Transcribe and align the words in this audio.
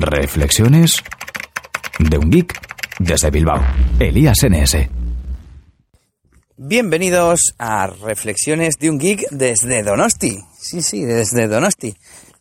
Reflexiones 0.00 1.02
de 1.98 2.18
un 2.18 2.30
geek 2.30 2.54
desde 3.00 3.30
Bilbao. 3.30 3.60
Elías 3.98 4.38
NS. 4.48 4.88
Bienvenidos 6.56 7.54
a 7.58 7.88
Reflexiones 7.88 8.76
de 8.78 8.90
un 8.90 8.98
geek 8.98 9.28
desde 9.30 9.82
Donosti. 9.82 10.38
Sí, 10.56 10.82
sí, 10.82 11.04
desde 11.04 11.48
Donosti. 11.48 11.96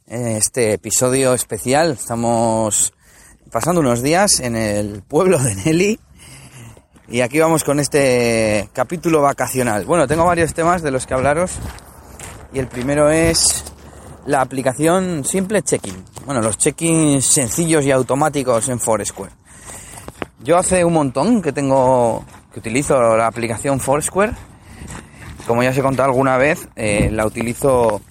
Este 0.06 0.74
episodio 0.74 1.34
especial 1.34 1.94
estamos 1.94 2.94
pasando 3.52 3.82
unos 3.82 4.04
días 4.04 4.40
en 4.40 4.56
el 4.56 5.02
pueblo 5.02 5.40
de 5.40 5.56
Nelly 5.56 6.00
y 7.08 7.22
aquí 7.22 7.40
vamos 7.40 7.64
con 7.64 7.80
este 7.80 8.70
capítulo 8.74 9.22
vacacional. 9.22 9.86
Bueno, 9.86 10.08
tengo 10.08 10.26
varios 10.26 10.54
temas 10.54 10.84
de 10.84 10.92
los 10.92 11.08
que 11.08 11.16
hablaros 11.16 11.54
y 12.54 12.60
el 12.60 12.68
primero 12.68 13.10
es 13.10 13.64
la 14.28 14.42
aplicación 14.42 15.24
Simple 15.26 15.62
Check-in. 15.64 16.04
Bueno, 16.26 16.42
los 16.42 16.58
check-ins 16.58 17.26
sencillos 17.26 17.86
y 17.86 17.92
automáticos 17.92 18.68
en 18.70 18.80
Foursquare. 18.80 19.32
Yo 20.44 20.58
hace 20.58 20.84
un 20.84 20.94
montón 20.94 21.42
que 21.42 21.54
tengo, 21.54 22.24
que 22.54 22.60
utilizo 22.60 23.16
la 23.16 23.28
aplicación 23.28 23.80
Foursquare. 23.80 24.34
Como 25.48 25.64
ya 25.64 25.70
os 25.70 25.78
he 25.78 25.82
contado 25.82 26.10
alguna 26.10 26.36
vez, 26.36 26.68
eh, 26.76 27.10
la 27.10 27.26
utilizo 27.26 28.02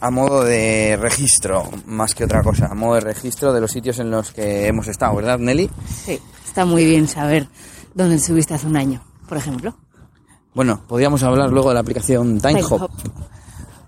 a 0.00 0.10
modo 0.12 0.44
de 0.44 0.96
registro, 0.96 1.68
más 1.86 2.14
que 2.14 2.24
otra 2.24 2.44
cosa, 2.44 2.66
a 2.66 2.74
modo 2.74 2.94
de 2.94 3.00
registro 3.00 3.52
de 3.52 3.60
los 3.60 3.72
sitios 3.72 3.98
en 3.98 4.12
los 4.12 4.30
que 4.30 4.68
hemos 4.68 4.86
estado, 4.86 5.16
¿verdad, 5.16 5.40
Nelly? 5.40 5.68
Sí, 6.04 6.20
está 6.44 6.64
muy 6.64 6.84
bien 6.84 7.08
saber 7.08 7.48
dónde 7.94 8.16
estuviste 8.16 8.54
hace 8.54 8.68
un 8.68 8.76
año, 8.76 9.02
por 9.28 9.38
ejemplo. 9.38 9.74
Bueno, 10.54 10.82
podríamos 10.86 11.24
hablar 11.24 11.50
luego 11.50 11.70
de 11.70 11.74
la 11.74 11.80
aplicación 11.80 12.40
TimeHop. 12.40 12.88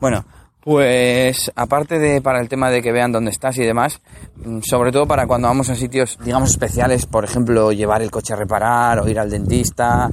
Bueno, 0.00 0.24
pues 0.66 1.52
aparte 1.54 2.00
de 2.00 2.20
para 2.20 2.40
el 2.40 2.48
tema 2.48 2.70
de 2.70 2.82
que 2.82 2.90
vean 2.90 3.12
dónde 3.12 3.30
estás 3.30 3.56
y 3.56 3.62
demás, 3.62 4.00
mm, 4.44 4.62
sobre 4.68 4.90
todo 4.90 5.06
para 5.06 5.24
cuando 5.28 5.46
vamos 5.46 5.68
a 5.68 5.76
sitios, 5.76 6.18
digamos, 6.24 6.50
especiales, 6.50 7.06
por 7.06 7.24
ejemplo, 7.24 7.70
llevar 7.70 8.02
el 8.02 8.10
coche 8.10 8.32
a 8.32 8.36
reparar 8.36 8.98
o 8.98 9.06
ir 9.06 9.16
al 9.20 9.30
dentista. 9.30 10.10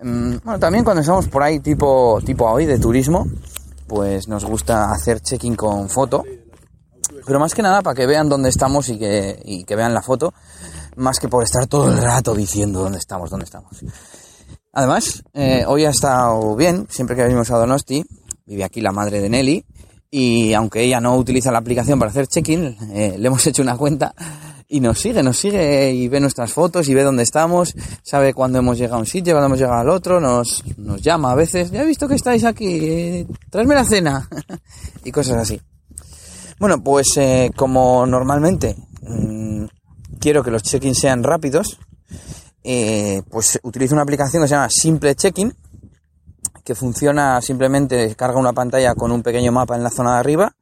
Mm, 0.00 0.36
bueno, 0.42 0.58
también 0.58 0.82
cuando 0.82 1.02
estamos 1.02 1.28
por 1.28 1.42
ahí 1.42 1.60
tipo, 1.60 2.18
tipo 2.24 2.50
hoy 2.50 2.64
de 2.64 2.78
turismo, 2.78 3.26
pues 3.86 4.28
nos 4.28 4.46
gusta 4.46 4.92
hacer 4.92 5.20
check-in 5.20 5.54
con 5.54 5.90
foto. 5.90 6.24
Pero 7.26 7.38
más 7.38 7.54
que 7.54 7.60
nada 7.60 7.82
para 7.82 7.94
que 7.94 8.06
vean 8.06 8.30
dónde 8.30 8.48
estamos 8.48 8.88
y 8.88 8.98
que, 8.98 9.38
y 9.44 9.64
que 9.64 9.76
vean 9.76 9.92
la 9.92 10.00
foto, 10.00 10.32
más 10.96 11.20
que 11.20 11.28
por 11.28 11.44
estar 11.44 11.66
todo 11.66 11.90
el 11.90 11.98
rato 11.98 12.34
diciendo 12.34 12.80
dónde 12.80 12.96
estamos, 12.96 13.28
dónde 13.28 13.44
estamos. 13.44 13.84
Además, 14.72 15.22
eh, 15.34 15.64
hoy 15.68 15.84
ha 15.84 15.90
estado 15.90 16.56
bien, 16.56 16.86
siempre 16.88 17.14
que 17.14 17.24
venimos 17.24 17.50
a 17.50 17.58
Donosti, 17.58 18.06
vive 18.46 18.64
aquí 18.64 18.80
la 18.80 18.92
madre 18.92 19.20
de 19.20 19.28
Nelly 19.28 19.64
y 20.10 20.54
aunque 20.54 20.82
ella 20.82 21.00
no 21.00 21.16
utiliza 21.16 21.50
la 21.50 21.58
aplicación 21.58 21.98
para 21.98 22.10
hacer 22.10 22.28
check-in, 22.28 22.76
eh, 22.92 23.16
le 23.18 23.26
hemos 23.26 23.46
hecho 23.46 23.62
una 23.62 23.76
cuenta 23.76 24.14
y 24.68 24.80
nos 24.80 24.98
sigue, 24.98 25.22
nos 25.22 25.36
sigue 25.36 25.92
y 25.92 26.08
ve 26.08 26.20
nuestras 26.20 26.52
fotos 26.52 26.88
y 26.88 26.94
ve 26.94 27.02
dónde 27.02 27.22
estamos, 27.22 27.74
sabe 28.02 28.34
cuándo 28.34 28.58
hemos 28.58 28.78
llegado 28.78 28.96
a 28.96 29.00
un 29.00 29.06
sitio, 29.06 29.34
cuándo 29.34 29.46
hemos 29.46 29.58
llegado 29.58 29.80
al 29.80 29.88
otro, 29.88 30.20
nos, 30.20 30.64
nos 30.76 31.00
llama 31.02 31.32
a 31.32 31.34
veces, 31.34 31.70
ya 31.70 31.82
he 31.82 31.86
visto 31.86 32.08
que 32.08 32.14
estáis 32.16 32.44
aquí, 32.44 33.26
tráeme 33.50 33.74
la 33.74 33.84
cena 33.84 34.28
y 35.04 35.12
cosas 35.12 35.36
así. 35.36 35.60
Bueno, 36.58 36.82
pues 36.82 37.06
eh, 37.16 37.50
como 37.54 38.06
normalmente 38.06 38.76
mmm, 39.02 39.66
quiero 40.18 40.42
que 40.42 40.50
los 40.50 40.62
check-in 40.62 40.94
sean 40.94 41.22
rápidos, 41.22 41.78
eh, 42.64 43.22
pues 43.30 43.60
utilizo 43.62 43.94
una 43.94 44.02
aplicación 44.02 44.42
que 44.42 44.48
se 44.48 44.54
llama 44.54 44.68
Simple 44.70 45.14
Check-in 45.14 45.54
que 46.66 46.74
funciona 46.74 47.40
simplemente, 47.40 48.16
carga 48.16 48.40
una 48.40 48.52
pantalla 48.52 48.96
con 48.96 49.12
un 49.12 49.22
pequeño 49.22 49.52
mapa 49.52 49.76
en 49.76 49.84
la 49.84 49.90
zona 49.90 50.14
de 50.14 50.18
arriba 50.18 50.52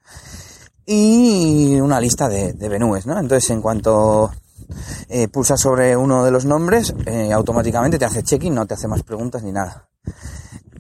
y 0.85 1.81
una 1.81 1.99
lista 1.99 2.29
de, 2.29 2.53
de 2.53 2.69
menúes, 2.69 3.07
¿no? 3.07 3.19
Entonces, 3.19 3.49
en 3.49 3.63
cuanto 3.63 4.31
eh, 5.09 5.29
pulsas 5.29 5.59
sobre 5.59 5.97
uno 5.97 6.23
de 6.23 6.31
los 6.31 6.45
nombres, 6.45 6.95
eh, 7.07 7.33
automáticamente 7.33 7.99
te 7.99 8.05
hace 8.05 8.23
check-in, 8.23 8.55
no 8.55 8.67
te 8.67 8.75
hace 8.75 8.87
más 8.87 9.03
preguntas 9.03 9.43
ni 9.43 9.51
nada. 9.51 9.89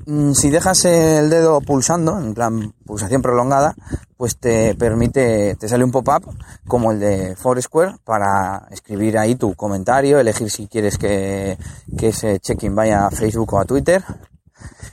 Mm, 0.05 0.33
si 0.33 0.51
dejas 0.51 0.85
el 0.85 1.31
dedo 1.31 1.63
pulsando, 1.63 2.19
en 2.19 2.35
plan 2.35 2.75
pulsación 2.85 3.23
prolongada, 3.23 3.75
pues 4.19 4.37
te 4.37 4.75
permite, 4.75 5.57
te 5.57 5.69
sale 5.71 5.85
un 5.85 5.91
pop-up 5.91 6.37
como 6.69 6.93
el 6.93 7.01
de 7.01 7.35
Foursquare 7.35 7.97
para 8.05 8.69
escribir 8.71 9.17
ahí 9.17 9.37
tu 9.37 9.55
comentario, 9.55 10.19
elegir 10.19 10.51
si 10.51 10.67
quieres 10.67 10.99
que, 10.99 11.57
que 11.97 12.09
ese 12.09 12.41
check-in 12.41 12.75
vaya 12.75 13.07
a 13.07 13.11
Facebook 13.11 13.55
o 13.55 13.59
a 13.59 13.65
Twitter 13.65 14.05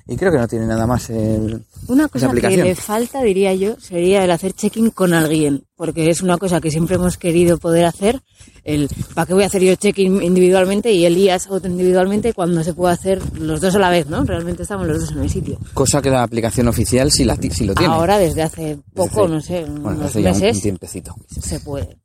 y 0.08 0.16
creo 0.18 0.32
que 0.32 0.38
no 0.38 0.48
tiene 0.48 0.66
nada 0.66 0.86
más 0.88 1.10
el, 1.10 1.64
Una 1.88 2.08
cosa 2.08 2.32
que 2.32 2.58
le 2.58 2.76
falta, 2.76 3.22
diría 3.22 3.54
yo, 3.54 3.76
sería 3.80 4.24
el 4.24 4.32
hacer 4.32 4.54
check-in 4.54 4.90
con 4.92 5.14
alguien, 5.14 5.64
porque 5.76 6.10
es 6.10 6.22
una 6.22 6.38
cosa 6.38 6.60
que 6.62 6.72
siempre 6.72 6.96
hemos 6.96 7.18
querido 7.18 7.58
poder 7.58 7.86
hacer, 7.86 8.22
el 8.64 8.90
¿para 9.16 9.26
qué 9.26 9.34
voy 9.34 9.44
a 9.44 9.48
hacer 9.48 9.62
yo 9.64 9.76
check-in 9.76 10.22
individualmente 10.22 10.92
y 10.92 11.06
Elías 11.06 11.48
otro 11.50 11.70
individualmente 11.70 12.34
cuando 12.34 12.64
se 12.64 12.74
puede 12.74 12.94
hacer 12.94 13.22
los 13.40 13.62
dos 13.62 13.76
a 13.76 13.80
la 13.80 13.90
vez, 13.90 14.08
¿no? 14.08 14.24
Realmente 14.24 14.64
estamos 14.64 14.88
los 14.88 15.00
dos 15.00 15.12
en 15.12 15.20
el 15.20 15.30
sitio. 15.30 15.58
Cosa 15.74 16.02
que 16.02 16.10
la 16.10 16.24
aplicación 16.24 16.68
oficial 16.68 17.12
sí, 17.12 17.24
la, 17.26 17.36
sí 17.36 17.66
lo 17.66 17.74
tiene. 17.74 17.94
Ahora, 17.94 18.18
desde 18.18 18.42
hace 18.44 18.78
poco, 18.94 19.28
Desde- 19.28 19.34
no 19.34 19.42
sé, 19.42 19.66
bueno, 19.66 19.98
unos 19.98 20.06
hace 20.10 20.18
un- 20.20 20.24
meses, 20.26 20.56
un 20.58 20.62
tiempecito. 20.62 21.16
se 21.42 21.60
puede. 21.60 21.98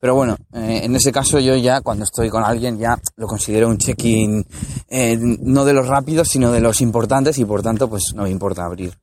Pero 0.00 0.14
bueno, 0.14 0.36
eh, 0.52 0.80
en 0.84 0.94
ese 0.96 1.12
caso 1.12 1.38
yo 1.38 1.56
ya 1.56 1.80
cuando 1.80 2.04
estoy 2.04 2.30
con 2.30 2.44
alguien 2.44 2.78
ya 2.78 2.98
lo 3.16 3.26
considero 3.26 3.68
un 3.68 3.78
check-in 3.78 4.44
eh, 4.88 5.16
no 5.18 5.64
de 5.64 5.72
los 5.72 5.86
rápidos 5.86 6.28
sino 6.28 6.52
de 6.52 6.60
los 6.60 6.80
importantes 6.80 7.38
y 7.38 7.44
por 7.44 7.62
tanto 7.62 7.88
pues 7.88 8.12
no 8.14 8.24
me 8.24 8.30
importa 8.30 8.64
abrir 8.64 8.96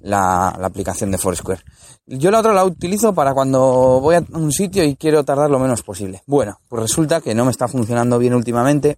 la, 0.00 0.56
la 0.58 0.66
aplicación 0.66 1.10
de 1.10 1.18
Foursquare. 1.18 1.62
Yo 2.06 2.30
la 2.30 2.40
otra 2.40 2.52
la 2.52 2.64
utilizo 2.64 3.14
para 3.14 3.34
cuando 3.34 4.00
voy 4.00 4.16
a 4.16 4.24
un 4.32 4.50
sitio 4.50 4.82
y 4.82 4.96
quiero 4.96 5.24
tardar 5.24 5.50
lo 5.50 5.58
menos 5.58 5.82
posible. 5.82 6.22
Bueno, 6.26 6.58
pues 6.68 6.82
resulta 6.82 7.20
que 7.20 7.34
no 7.34 7.44
me 7.44 7.50
está 7.50 7.68
funcionando 7.68 8.18
bien 8.18 8.34
últimamente. 8.34 8.96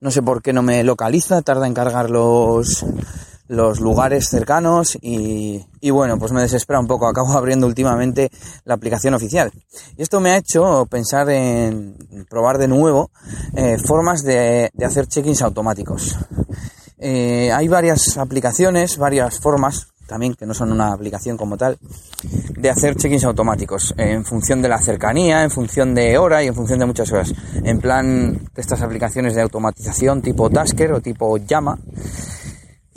No 0.00 0.10
sé 0.10 0.22
por 0.22 0.42
qué 0.42 0.52
no 0.52 0.62
me 0.62 0.84
localiza, 0.84 1.42
tarda 1.42 1.66
en 1.66 1.74
cargar 1.74 2.08
los, 2.08 2.84
los 3.48 3.80
lugares 3.80 4.28
cercanos 4.28 4.96
y, 5.00 5.64
y 5.80 5.90
bueno, 5.90 6.18
pues 6.18 6.32
me 6.32 6.40
desespera 6.40 6.78
un 6.78 6.86
poco. 6.86 7.06
Acabo 7.08 7.32
abriendo 7.32 7.66
últimamente 7.66 8.30
la 8.64 8.74
aplicación 8.74 9.14
oficial. 9.14 9.50
Y 9.96 10.02
esto 10.02 10.20
me 10.20 10.30
ha 10.30 10.36
hecho 10.36 10.86
pensar 10.86 11.28
en 11.30 11.96
probar 12.28 12.58
de 12.58 12.68
nuevo 12.68 13.10
eh, 13.54 13.78
formas 13.78 14.22
de, 14.22 14.70
de 14.72 14.84
hacer 14.84 15.06
check-ins 15.06 15.42
automáticos. 15.42 16.16
Eh, 16.98 17.50
hay 17.52 17.68
varias 17.68 18.16
aplicaciones, 18.18 18.98
varias 18.98 19.38
formas, 19.38 19.88
también 20.08 20.34
que 20.34 20.46
no 20.46 20.54
son 20.54 20.72
una 20.72 20.92
aplicación 20.92 21.36
como 21.36 21.56
tal, 21.56 21.78
de 22.56 22.70
hacer 22.70 22.96
check-ins 22.96 23.24
automáticos, 23.24 23.94
eh, 23.96 24.12
en 24.12 24.24
función 24.24 24.60
de 24.60 24.68
la 24.68 24.78
cercanía, 24.80 25.44
en 25.44 25.50
función 25.50 25.94
de 25.94 26.18
hora 26.18 26.42
y 26.42 26.48
en 26.48 26.54
función 26.54 26.80
de 26.80 26.86
muchas 26.86 27.12
horas. 27.12 27.32
En 27.62 27.78
plan 27.78 28.40
estas 28.56 28.82
aplicaciones 28.82 29.34
de 29.34 29.42
automatización 29.42 30.22
tipo 30.22 30.50
Tasker 30.50 30.92
o 30.92 31.00
tipo 31.00 31.36
Llama. 31.36 31.78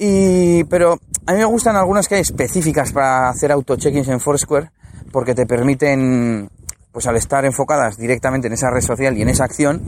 Y, 0.04 0.64
pero 0.64 0.98
a 1.28 1.32
mí 1.32 1.38
me 1.38 1.46
gustan 1.46 1.76
algunas 1.76 2.08
que 2.08 2.16
hay 2.16 2.22
específicas 2.22 2.92
para 2.92 3.30
hacer 3.30 3.52
auto 3.52 3.76
check-ins 3.76 4.08
en 4.08 4.20
Foursquare, 4.20 4.72
porque 5.12 5.36
te 5.36 5.46
permiten, 5.46 6.50
pues 6.92 7.06
al 7.06 7.18
estar 7.18 7.46
enfocadas 7.46 7.98
directamente 7.98 8.48
en 8.48 8.54
esa 8.54 8.72
red 8.72 8.82
social 8.82 9.16
y 9.16 9.22
en 9.22 9.30
esa 9.30 9.44
acción, 9.44 9.84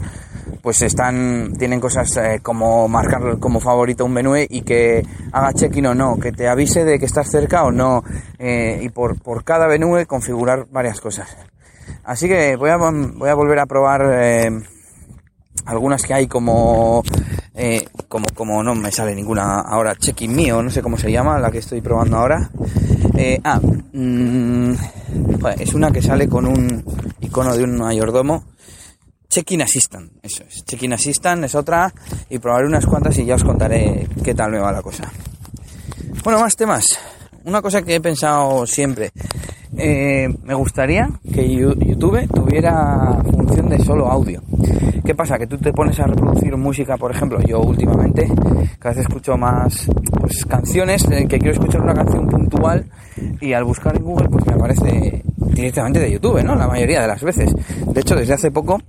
pues 0.61 0.83
están, 0.83 1.53
tienen 1.57 1.79
cosas 1.79 2.15
eh, 2.17 2.41
como 2.43 2.87
marcar 2.87 3.39
como 3.39 3.59
favorito 3.59 4.05
un 4.05 4.13
menú 4.13 4.35
y 4.37 4.61
que 4.61 5.03
haga 5.31 5.51
check-in 5.51 5.87
o 5.87 5.95
no, 5.95 6.19
que 6.19 6.31
te 6.31 6.47
avise 6.47 6.85
de 6.85 6.99
que 6.99 7.05
estás 7.05 7.31
cerca 7.31 7.63
o 7.63 7.71
no, 7.71 8.03
eh, 8.37 8.81
y 8.83 8.89
por, 8.89 9.19
por 9.19 9.43
cada 9.43 9.67
menú 9.67 9.95
configurar 10.05 10.67
varias 10.69 11.01
cosas. 11.01 11.35
Así 12.03 12.27
que 12.27 12.55
voy 12.55 12.69
a, 12.69 12.77
voy 12.77 13.29
a 13.29 13.33
volver 13.33 13.57
a 13.57 13.65
probar 13.65 14.01
eh, 14.13 14.61
algunas 15.65 16.03
que 16.03 16.13
hay 16.13 16.27
como, 16.27 17.03
eh, 17.53 17.85
como, 18.07 18.25
como 18.33 18.63
no 18.63 18.75
me 18.75 18.91
sale 18.91 19.15
ninguna 19.15 19.61
ahora, 19.61 19.95
check-in 19.95 20.35
mío, 20.35 20.61
no 20.61 20.69
sé 20.69 20.81
cómo 20.81 20.97
se 20.97 21.11
llama, 21.11 21.39
la 21.39 21.51
que 21.51 21.59
estoy 21.59 21.81
probando 21.81 22.17
ahora. 22.17 22.49
Eh, 23.15 23.39
ah, 23.43 23.59
mm, 23.59 24.73
es 25.59 25.73
una 25.73 25.91
que 25.91 26.01
sale 26.01 26.27
con 26.27 26.45
un 26.45 26.83
icono 27.21 27.55
de 27.55 27.63
un 27.63 27.77
mayordomo. 27.77 28.43
Check-in 29.29 29.63
Assistant, 29.63 30.11
eso 30.21 30.43
es. 30.43 30.63
Check-in 30.63 30.93
Assistant 30.93 31.43
es 31.45 31.55
otra 31.55 31.91
y 32.29 32.37
probaré 32.37 32.67
unas 32.67 32.85
cuantas 32.85 33.17
y 33.17 33.25
ya 33.25 33.35
os 33.35 33.43
contaré 33.43 34.07
qué 34.23 34.35
tal 34.35 34.51
me 34.51 34.59
va 34.59 34.71
la 34.71 34.81
cosa. 34.81 35.11
Bueno, 36.23 36.39
más 36.39 36.55
temas. 36.55 36.85
Una 37.45 37.61
cosa 37.61 37.81
que 37.81 37.95
he 37.95 37.99
pensado 37.99 38.65
siempre. 38.67 39.11
Eh, 39.77 40.29
me 40.43 40.53
gustaría 40.53 41.09
que 41.33 41.49
YouTube 41.49 42.27
tuviera 42.27 43.17
función 43.23 43.69
de 43.69 43.79
solo 43.79 44.07
audio. 44.07 44.41
¿Qué 45.03 45.15
pasa? 45.15 45.37
Que 45.37 45.47
tú 45.47 45.57
te 45.57 45.73
pones 45.73 45.99
a 45.99 46.05
reproducir 46.05 46.55
música, 46.55 46.95
por 46.95 47.11
ejemplo, 47.11 47.39
yo 47.41 47.59
últimamente 47.59 48.27
cada 48.79 48.95
vez 48.95 49.05
escucho 49.05 49.35
más 49.35 49.87
pues, 50.19 50.45
canciones, 50.45 51.03
eh, 51.11 51.25
que 51.27 51.39
quiero 51.39 51.53
escuchar 51.53 51.81
una 51.81 51.93
canción 51.93 52.27
puntual 52.27 52.85
y 53.41 53.53
al 53.53 53.63
buscar 53.63 53.95
en 53.95 54.03
Google 54.03 54.29
pues 54.29 54.45
me 54.45 54.53
aparece 54.53 55.23
directamente 55.53 55.99
de 55.99 56.11
YouTube, 56.11 56.43
¿no? 56.43 56.55
La 56.55 56.67
mayoría 56.67 57.01
de 57.01 57.07
las 57.07 57.23
veces. 57.23 57.51
De 57.87 57.99
hecho, 57.99 58.15
desde 58.15 58.33
hace 58.33 58.51
poco, 58.51 58.79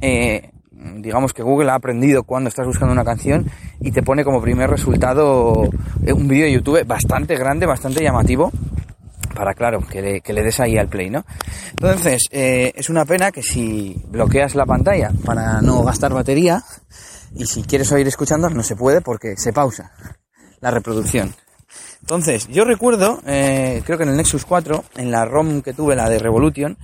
eh, 0.00 0.50
digamos 0.96 1.34
que 1.34 1.42
Google 1.42 1.70
ha 1.70 1.74
aprendido 1.74 2.24
cuando 2.24 2.48
estás 2.48 2.66
buscando 2.66 2.92
una 2.92 3.04
canción 3.04 3.46
y 3.80 3.92
te 3.92 4.02
pone 4.02 4.24
como 4.24 4.40
primer 4.40 4.70
resultado 4.70 5.68
un 6.14 6.28
vídeo 6.28 6.46
de 6.46 6.52
YouTube 6.52 6.84
bastante 6.86 7.36
grande, 7.36 7.66
bastante 7.66 8.02
llamativo 8.02 8.50
para 9.26 9.54
claro, 9.54 9.80
que 9.80 10.02
le, 10.02 10.20
que 10.20 10.32
le 10.32 10.42
des 10.42 10.60
ahí 10.60 10.76
al 10.76 10.88
play, 10.88 11.10
¿no? 11.10 11.24
Entonces, 11.70 12.24
eh, 12.30 12.72
es 12.74 12.90
una 12.90 13.04
pena 13.04 13.30
que 13.30 13.42
si 13.42 14.02
bloqueas 14.08 14.54
la 14.54 14.66
pantalla 14.66 15.10
para 15.24 15.60
no 15.60 15.82
gastar 15.82 16.12
batería 16.12 16.62
y 17.34 17.46
si 17.46 17.62
quieres 17.62 17.90
oír 17.92 18.06
escuchando 18.06 18.48
no 18.50 18.62
se 18.62 18.76
puede 18.76 19.00
porque 19.00 19.36
se 19.36 19.52
pausa 19.52 19.92
la 20.60 20.70
reproducción. 20.70 21.34
Entonces, 22.00 22.48
yo 22.48 22.64
recuerdo, 22.64 23.20
eh, 23.26 23.82
creo 23.84 23.96
que 23.96 24.04
en 24.04 24.10
el 24.10 24.16
Nexus 24.16 24.44
4, 24.44 24.84
en 24.96 25.10
la 25.10 25.24
ROM 25.24 25.62
que 25.62 25.72
tuve, 25.72 25.96
la 25.96 26.08
de 26.08 26.18
Revolution, 26.18 26.76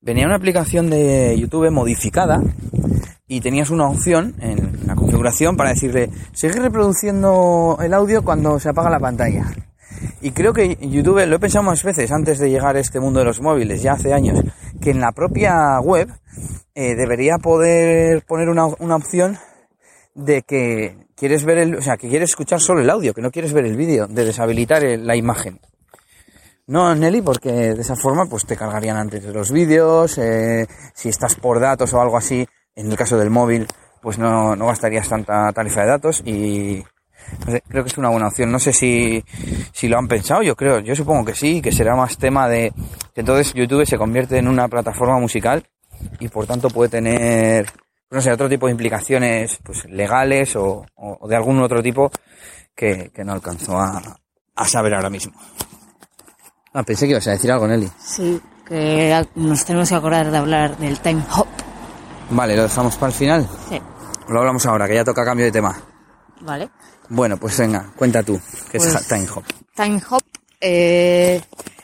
venía 0.00 0.26
una 0.26 0.36
aplicación 0.36 0.88
de 0.88 1.36
YouTube 1.38 1.70
modificada 1.70 2.40
y 3.26 3.40
tenías 3.40 3.70
una 3.70 3.88
opción 3.88 4.34
en 4.40 4.86
la 4.86 4.94
configuración 4.94 5.56
para 5.56 5.70
decirle, 5.70 6.10
seguir 6.32 6.62
reproduciendo 6.62 7.78
el 7.82 7.92
audio 7.92 8.22
cuando 8.22 8.58
se 8.58 8.70
apaga 8.70 8.88
la 8.88 9.00
pantalla. 9.00 9.52
Y 10.20 10.32
creo 10.32 10.52
que 10.52 10.76
YouTube, 10.80 11.26
lo 11.26 11.36
he 11.36 11.38
pensado 11.38 11.64
más 11.64 11.82
veces 11.82 12.10
antes 12.10 12.38
de 12.38 12.50
llegar 12.50 12.76
a 12.76 12.80
este 12.80 13.00
mundo 13.00 13.20
de 13.20 13.26
los 13.26 13.40
móviles, 13.40 13.82
ya 13.82 13.92
hace 13.92 14.12
años, 14.12 14.40
que 14.80 14.90
en 14.90 15.00
la 15.00 15.12
propia 15.12 15.80
web 15.80 16.08
eh, 16.74 16.94
debería 16.94 17.38
poder 17.38 18.22
poner 18.22 18.48
una, 18.48 18.66
una 18.66 18.96
opción 18.96 19.38
de 20.14 20.42
que 20.42 20.96
quieres 21.14 21.44
ver 21.44 21.58
el, 21.58 21.76
o 21.76 21.82
sea, 21.82 21.96
que 21.96 22.08
quieres 22.08 22.30
escuchar 22.30 22.60
solo 22.60 22.80
el 22.80 22.90
audio, 22.90 23.14
que 23.14 23.22
no 23.22 23.30
quieres 23.30 23.52
ver 23.52 23.64
el 23.64 23.76
vídeo, 23.76 24.06
de 24.06 24.24
deshabilitar 24.24 24.82
la 24.82 25.16
imagen. 25.16 25.60
No, 26.66 26.94
Nelly, 26.94 27.22
porque 27.22 27.50
de 27.50 27.80
esa 27.80 27.96
forma 27.96 28.26
pues 28.26 28.44
te 28.44 28.56
cargarían 28.56 28.98
antes 28.98 29.24
los 29.24 29.50
vídeos, 29.50 30.18
eh, 30.18 30.66
si 30.94 31.08
estás 31.08 31.34
por 31.34 31.60
datos 31.60 31.94
o 31.94 32.00
algo 32.00 32.16
así, 32.16 32.46
en 32.74 32.90
el 32.90 32.96
caso 32.96 33.16
del 33.16 33.30
móvil, 33.30 33.66
pues 34.02 34.18
no, 34.18 34.54
no 34.54 34.66
gastarías 34.66 35.08
tanta 35.08 35.50
tarifa 35.52 35.80
de 35.80 35.86
datos 35.86 36.22
y 36.24 36.84
no 37.46 37.52
sé, 37.52 37.62
creo 37.68 37.82
que 37.84 37.90
es 37.90 37.98
una 37.98 38.08
buena 38.10 38.28
opción. 38.28 38.50
No 38.52 38.58
sé 38.58 38.72
si, 38.72 39.24
si 39.72 39.88
lo 39.88 39.98
han 39.98 40.08
pensado, 40.08 40.42
yo 40.42 40.56
creo, 40.56 40.80
yo 40.80 40.94
supongo 40.94 41.24
que 41.24 41.34
sí, 41.34 41.60
que 41.62 41.72
será 41.72 41.94
más 41.96 42.16
tema 42.18 42.48
de 42.48 42.72
que 43.14 43.20
entonces 43.20 43.52
YouTube 43.54 43.86
se 43.86 43.98
convierte 43.98 44.38
en 44.38 44.48
una 44.48 44.68
plataforma 44.68 45.18
musical 45.18 45.64
y 46.20 46.28
por 46.28 46.46
tanto 46.46 46.68
puede 46.70 46.90
tener, 46.90 47.70
no 48.10 48.20
sé, 48.20 48.30
otro 48.32 48.48
tipo 48.48 48.66
de 48.66 48.72
implicaciones 48.72 49.58
pues 49.64 49.84
legales 49.86 50.54
o, 50.56 50.84
o- 50.94 51.18
o 51.20 51.28
de 51.28 51.36
algún 51.36 51.60
otro 51.60 51.82
tipo 51.82 52.10
que, 52.74 53.10
que 53.14 53.24
no 53.24 53.32
alcanzo 53.32 53.78
a, 53.78 54.00
a 54.54 54.68
saber 54.68 54.94
ahora 54.94 55.10
mismo. 55.10 55.34
Ah, 56.72 56.82
pensé 56.82 57.06
que 57.06 57.12
ibas 57.12 57.26
a 57.26 57.32
decir 57.32 57.50
algo, 57.50 57.66
Nelly. 57.66 57.90
Sí, 57.98 58.40
que 58.66 59.24
nos 59.34 59.64
tenemos 59.64 59.88
que 59.88 59.94
acordar 59.94 60.30
de 60.30 60.36
hablar 60.38 60.76
del 60.76 61.00
time 61.00 61.22
hop. 61.36 61.46
Vale, 62.30 62.54
lo 62.56 62.64
dejamos 62.64 62.94
para 62.96 63.10
el 63.10 63.16
final. 63.18 63.48
Sí, 63.68 63.80
Lo 64.28 64.40
hablamos 64.40 64.66
ahora, 64.66 64.86
que 64.86 64.94
ya 64.94 65.04
toca 65.04 65.24
cambio 65.24 65.46
de 65.46 65.52
tema. 65.52 65.74
Vale. 66.40 66.68
Bueno, 67.08 67.36
pues 67.38 67.56
venga, 67.58 67.92
cuenta 67.96 68.22
tú, 68.22 68.40
que 68.70 68.76
es 68.78 68.84
Pues- 68.84 68.94
ha- 68.96 69.14
Time 69.16 69.28
Hop. 69.34 69.44
Time 69.74 70.02
hop 70.10 70.22
eh, 70.60 71.40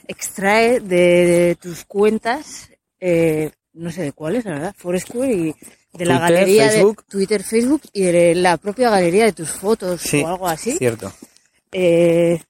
extrae 0.08 0.80
de, 0.80 1.56
tus 1.60 1.84
cuentas, 1.84 2.68
eh, 3.00 3.50
no 3.72 3.90
sé 3.92 4.02
de 4.02 4.12
cuáles, 4.12 4.44
la 4.44 4.52
verdad, 4.52 4.74
Foursquare 4.76 5.32
y 5.32 5.54
de 5.92 6.04
la 6.06 6.18
Twitter, 6.18 6.34
galería 6.38 6.68
Facebook. 6.70 6.96
de 6.98 7.10
Twitter, 7.10 7.42
Facebook 7.44 7.82
y 7.92 8.02
de 8.02 8.34
la 8.34 8.56
propia 8.56 8.90
galería 8.90 9.24
de 9.26 9.32
tus 9.32 9.50
fotos 9.50 10.02
o 10.14 10.26
algo 10.26 10.48
así. 10.48 10.76
cierto. 10.76 11.12
Eh, 11.72 12.40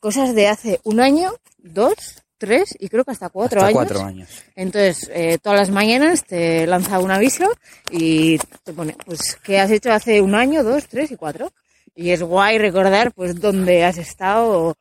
cosas 0.00 0.34
de 0.34 0.48
hace 0.48 0.80
un 0.84 1.00
año, 1.00 1.32
dos, 1.58 1.94
tres 2.38 2.74
y 2.78 2.88
creo 2.88 3.04
que 3.04 3.10
hasta 3.12 3.28
cuatro 3.28 3.60
Hasta 3.60 3.68
años. 3.68 3.76
cuatro 3.92 4.04
años. 4.04 4.28
Entonces, 4.56 5.10
eh, 5.12 5.38
todas 5.42 5.58
las 5.58 5.70
mañanas 5.70 6.24
te 6.24 6.66
lanza 6.66 6.98
un 6.98 7.10
aviso 7.10 7.48
y 7.90 8.38
te 8.64 8.72
pone, 8.72 8.96
pues, 9.06 9.36
¿qué 9.42 9.58
has 9.60 9.70
hecho 9.70 9.92
hace 9.92 10.20
un 10.20 10.34
año, 10.34 10.62
dos, 10.64 10.86
tres 10.88 11.10
y 11.10 11.16
cuatro? 11.16 11.52
Y 11.94 12.10
es 12.10 12.22
guay 12.22 12.58
recordar, 12.58 13.12
pues, 13.12 13.40
dónde 13.40 13.84
has 13.84 13.98
estado 13.98 14.68
o 14.68 14.74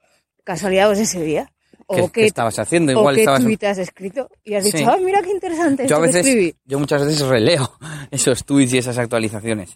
casualidades 0.43 0.99
ese 0.99 1.21
día. 1.23 1.49
O 1.85 1.95
¿Qué, 1.95 2.09
qué 2.21 2.25
estabas 2.27 2.57
haciendo? 2.59 2.93
o 2.93 2.99
Igual 2.99 3.15
qué 3.15 3.21
estabas... 3.21 3.43
tweet 3.43 3.59
has 3.67 3.77
escrito 3.77 4.29
y 4.43 4.55
has 4.55 4.63
dicho, 4.63 4.77
Sí. 4.77 4.83
ah, 4.87 4.97
mira 5.03 5.21
qué 5.21 5.31
interesante 5.31 5.85
Yo 5.85 5.97
a 5.97 5.99
esto 5.99 6.01
que 6.01 6.07
veces, 6.07 6.25
escribí. 6.25 6.55
yo 6.65 6.79
muchas 6.79 7.05
veces 7.05 7.21
releo 7.27 7.71
esos 8.11 8.45
tweets 8.45 8.73
y 8.73 8.77
esas 8.79 8.97
actualizaciones. 8.97 9.71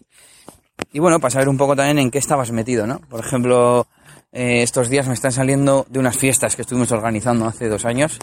Y 0.92 1.00
bueno, 1.00 1.20
para 1.20 1.30
saber 1.32 1.48
un 1.48 1.58
poco 1.58 1.76
también 1.76 1.98
en 1.98 2.10
qué 2.10 2.18
estabas 2.18 2.50
metido, 2.50 2.86
¿no? 2.86 3.00
Por 3.10 3.20
ejemplo, 3.20 3.86
eh, 4.32 4.62
estos 4.62 4.88
días 4.88 5.06
me 5.08 5.14
están 5.14 5.32
saliendo 5.32 5.86
de 5.88 5.98
unas 5.98 6.16
fiestas 6.16 6.54
que 6.56 6.62
estuvimos 6.62 6.90
organizando 6.92 7.46
hace 7.46 7.68
dos 7.68 7.84
años, 7.84 8.18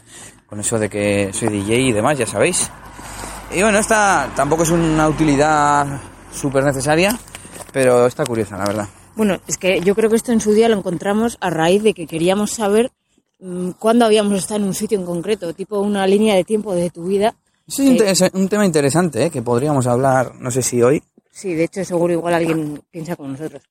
con 0.48 0.60
eso 0.60 0.78
de 0.80 0.90
que 0.90 1.32
soy 1.34 1.50
DJ 1.50 1.80
y 1.80 1.92
demás, 1.92 2.18
ya 2.18 2.28
sabéis. 2.28 2.70
Y 3.56 3.62
bueno, 3.62 3.80
esta 3.80 4.32
tampoco 4.36 4.64
es 4.64 4.70
una 4.70 5.08
utilidad 5.08 6.02
súper 6.34 6.64
necesaria, 6.64 7.18
pero 7.72 8.06
está 8.08 8.24
curiosa, 8.26 8.58
la 8.58 8.66
verdad. 8.66 8.88
Bueno, 9.16 9.40
es 9.48 9.58
que 9.58 9.80
yo 9.82 9.96
creo 9.96 10.10
que 10.10 10.16
esto 10.18 10.32
en 10.32 10.42
su 10.42 10.52
día 10.54 10.68
lo 10.68 10.78
encontramos 10.78 11.38
a 11.40 11.50
raíz 11.50 11.82
de 11.84 11.94
que 11.94 12.06
queríamos 12.06 12.52
saber 12.52 12.92
mm, 13.40 13.72
cuándo 13.80 14.06
habíamos 14.06 14.34
estado 14.38 14.60
en 14.60 14.68
un 14.68 14.74
sitio 14.74 15.00
en 15.00 15.06
concreto, 15.06 15.54
tipo 15.54 15.80
una 15.80 16.06
línea 16.06 16.36
de 16.36 16.44
tiempo 16.44 16.76
de 16.76 16.90
tu 16.90 17.06
vida. 17.06 17.34
Sí, 17.68 17.98
es 18.06 18.22
un, 18.22 18.30
te- 18.30 18.38
un 18.38 18.50
tema 18.50 18.66
interesante, 18.66 19.26
¿eh? 19.26 19.30
que 19.30 19.42
podríamos 19.42 19.88
hablar, 19.88 20.34
no 20.40 20.52
sé 20.52 20.62
si 20.62 20.82
hoy. 20.84 21.02
Sí, 21.32 21.54
de 21.54 21.64
hecho 21.64 21.84
seguro 21.86 22.14
igual 22.14 22.34
alguien 22.34 22.82
piensa 22.92 23.16
como 23.16 23.30
nosotros. 23.30 23.64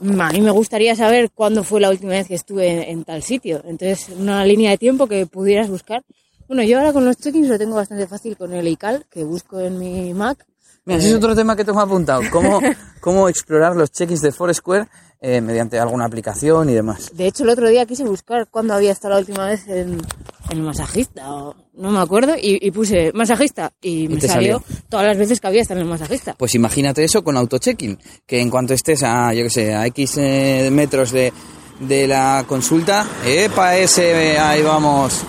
A 0.00 0.32
mí 0.32 0.40
me 0.40 0.50
gustaría 0.50 0.96
saber 0.96 1.30
cuándo 1.30 1.62
fue 1.62 1.80
la 1.80 1.90
última 1.90 2.12
vez 2.12 2.26
que 2.26 2.34
estuve 2.34 2.68
en, 2.68 2.82
en 2.82 3.04
tal 3.04 3.22
sitio. 3.22 3.62
Entonces, 3.64 4.08
una 4.16 4.44
línea 4.44 4.70
de 4.70 4.78
tiempo 4.78 5.06
que 5.06 5.26
pudieras 5.26 5.68
buscar. 5.68 6.02
Bueno, 6.48 6.62
yo 6.62 6.78
ahora 6.78 6.92
con 6.92 7.04
los 7.04 7.16
check-ins 7.18 7.48
lo 7.48 7.58
tengo 7.58 7.76
bastante 7.76 8.06
fácil 8.06 8.36
con 8.36 8.52
el 8.52 8.66
iCal, 8.68 9.04
que 9.10 9.22
busco 9.22 9.60
en 9.60 9.78
mi 9.78 10.14
Mac. 10.14 10.46
Mira, 10.88 11.00
ese 11.00 11.10
es 11.10 11.14
otro 11.16 11.36
tema 11.36 11.54
que 11.54 11.66
tengo 11.66 11.80
apuntado. 11.80 12.22
Cómo, 12.32 12.60
cómo 13.02 13.28
explorar 13.28 13.76
los 13.76 13.92
check-ins 13.92 14.22
de 14.22 14.32
Foursquare 14.32 14.88
eh, 15.20 15.42
mediante 15.42 15.78
alguna 15.78 16.06
aplicación 16.06 16.70
y 16.70 16.72
demás. 16.72 17.10
De 17.12 17.26
hecho, 17.26 17.44
el 17.44 17.50
otro 17.50 17.68
día 17.68 17.84
quise 17.84 18.04
buscar 18.04 18.48
cuándo 18.50 18.72
había 18.72 18.92
estado 18.92 19.12
la 19.12 19.20
última 19.20 19.44
vez 19.44 19.68
en, 19.68 20.00
el 20.48 20.62
masajista, 20.62 21.30
o 21.30 21.54
no 21.74 21.90
me 21.90 22.00
acuerdo, 22.00 22.36
y, 22.36 22.66
y 22.66 22.70
puse 22.70 23.12
masajista 23.12 23.70
y, 23.82 24.08
me 24.08 24.18
salió, 24.18 24.60
salió. 24.60 24.64
todas 24.88 25.06
las 25.08 25.18
veces 25.18 25.42
que 25.42 25.46
había 25.46 25.60
estado 25.60 25.80
en 25.80 25.86
el 25.88 25.90
masajista. 25.90 26.34
Pues 26.38 26.54
imagínate 26.54 27.04
eso 27.04 27.22
con 27.22 27.36
auto-check-in, 27.36 27.98
que 28.26 28.40
en 28.40 28.48
cuanto 28.48 28.72
estés 28.72 29.02
a, 29.02 29.34
yo 29.34 29.42
que 29.42 29.50
sé, 29.50 29.74
a 29.74 29.84
X 29.88 30.14
eh, 30.16 30.70
metros 30.72 31.12
de, 31.12 31.34
de 31.80 32.08
la 32.08 32.46
consulta, 32.48 33.06
¡epa 33.26 33.76
ese! 33.76 34.38
Ahí 34.38 34.62
vamos. 34.62 35.20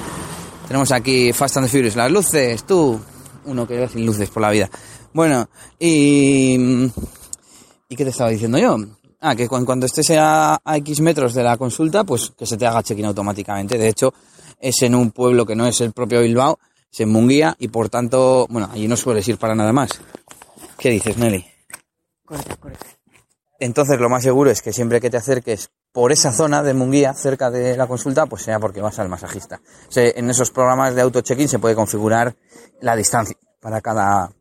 Tenemos 0.69 0.89
aquí 0.93 1.33
Fast 1.33 1.57
and 1.57 1.65
the 1.65 1.69
Furious, 1.69 1.97
las 1.97 2.09
luces, 2.09 2.63
tú. 2.63 2.97
Uno 3.45 3.67
que 3.67 3.79
va 3.79 3.87
sin 3.87 4.05
luces 4.05 4.29
por 4.29 4.41
la 4.41 4.49
vida. 4.51 4.69
Bueno, 5.13 5.49
y... 5.79 6.57
¿Y 7.91 7.95
qué 7.95 8.03
te 8.03 8.11
estaba 8.11 8.29
diciendo 8.29 8.57
yo? 8.59 8.77
Ah, 9.21 9.35
que 9.35 9.47
cu- 9.47 9.57
en 9.57 9.65
cuanto 9.65 9.85
estés 9.85 10.11
a, 10.11 10.59
a 10.63 10.77
X 10.77 11.01
metros 11.01 11.33
de 11.33 11.43
la 11.43 11.57
consulta, 11.57 12.03
pues 12.03 12.31
que 12.37 12.45
se 12.45 12.55
te 12.57 12.65
haga 12.67 12.83
check-in 12.83 13.05
automáticamente. 13.05 13.77
De 13.77 13.87
hecho, 13.87 14.13
es 14.59 14.81
en 14.83 14.93
un 14.95 15.11
pueblo 15.11 15.45
que 15.45 15.55
no 15.55 15.65
es 15.65 15.81
el 15.81 15.91
propio 15.91 16.21
Bilbao, 16.21 16.59
es 16.91 16.99
en 16.99 17.09
Munguía, 17.09 17.55
y 17.59 17.67
por 17.69 17.89
tanto, 17.89 18.45
bueno, 18.49 18.69
allí 18.71 18.87
no 18.87 18.95
sueles 18.95 19.27
ir 19.27 19.37
para 19.37 19.55
nada 19.55 19.73
más. 19.73 19.99
¿Qué 20.77 20.89
dices, 20.91 21.17
Nelly? 21.17 21.45
Correcto, 22.25 22.55
correcto. 22.59 22.85
Entonces 23.59 23.99
lo 23.99 24.07
más 24.09 24.23
seguro 24.23 24.51
es 24.51 24.61
que 24.61 24.71
siempre 24.71 25.01
que 25.01 25.09
te 25.09 25.17
acerques 25.17 25.69
por 25.91 26.11
esa 26.11 26.31
zona 26.31 26.61
de 26.63 26.73
Munguía, 26.73 27.13
cerca 27.13 27.49
de 27.49 27.75
la 27.75 27.87
consulta, 27.87 28.25
pues 28.27 28.43
sea 28.43 28.59
porque 28.59 28.81
vas 28.81 28.99
al 28.99 29.09
masajista. 29.09 29.59
En 29.95 30.29
esos 30.29 30.51
programas 30.51 30.93
de 30.95 31.01
auto 31.01 31.21
check-in 31.21 31.47
se 31.49 31.59
puede 31.59 31.75
configurar 31.75 32.35
la 32.81 32.95
distancia 32.95 33.35
para 33.59 33.81
cada 33.81 34.31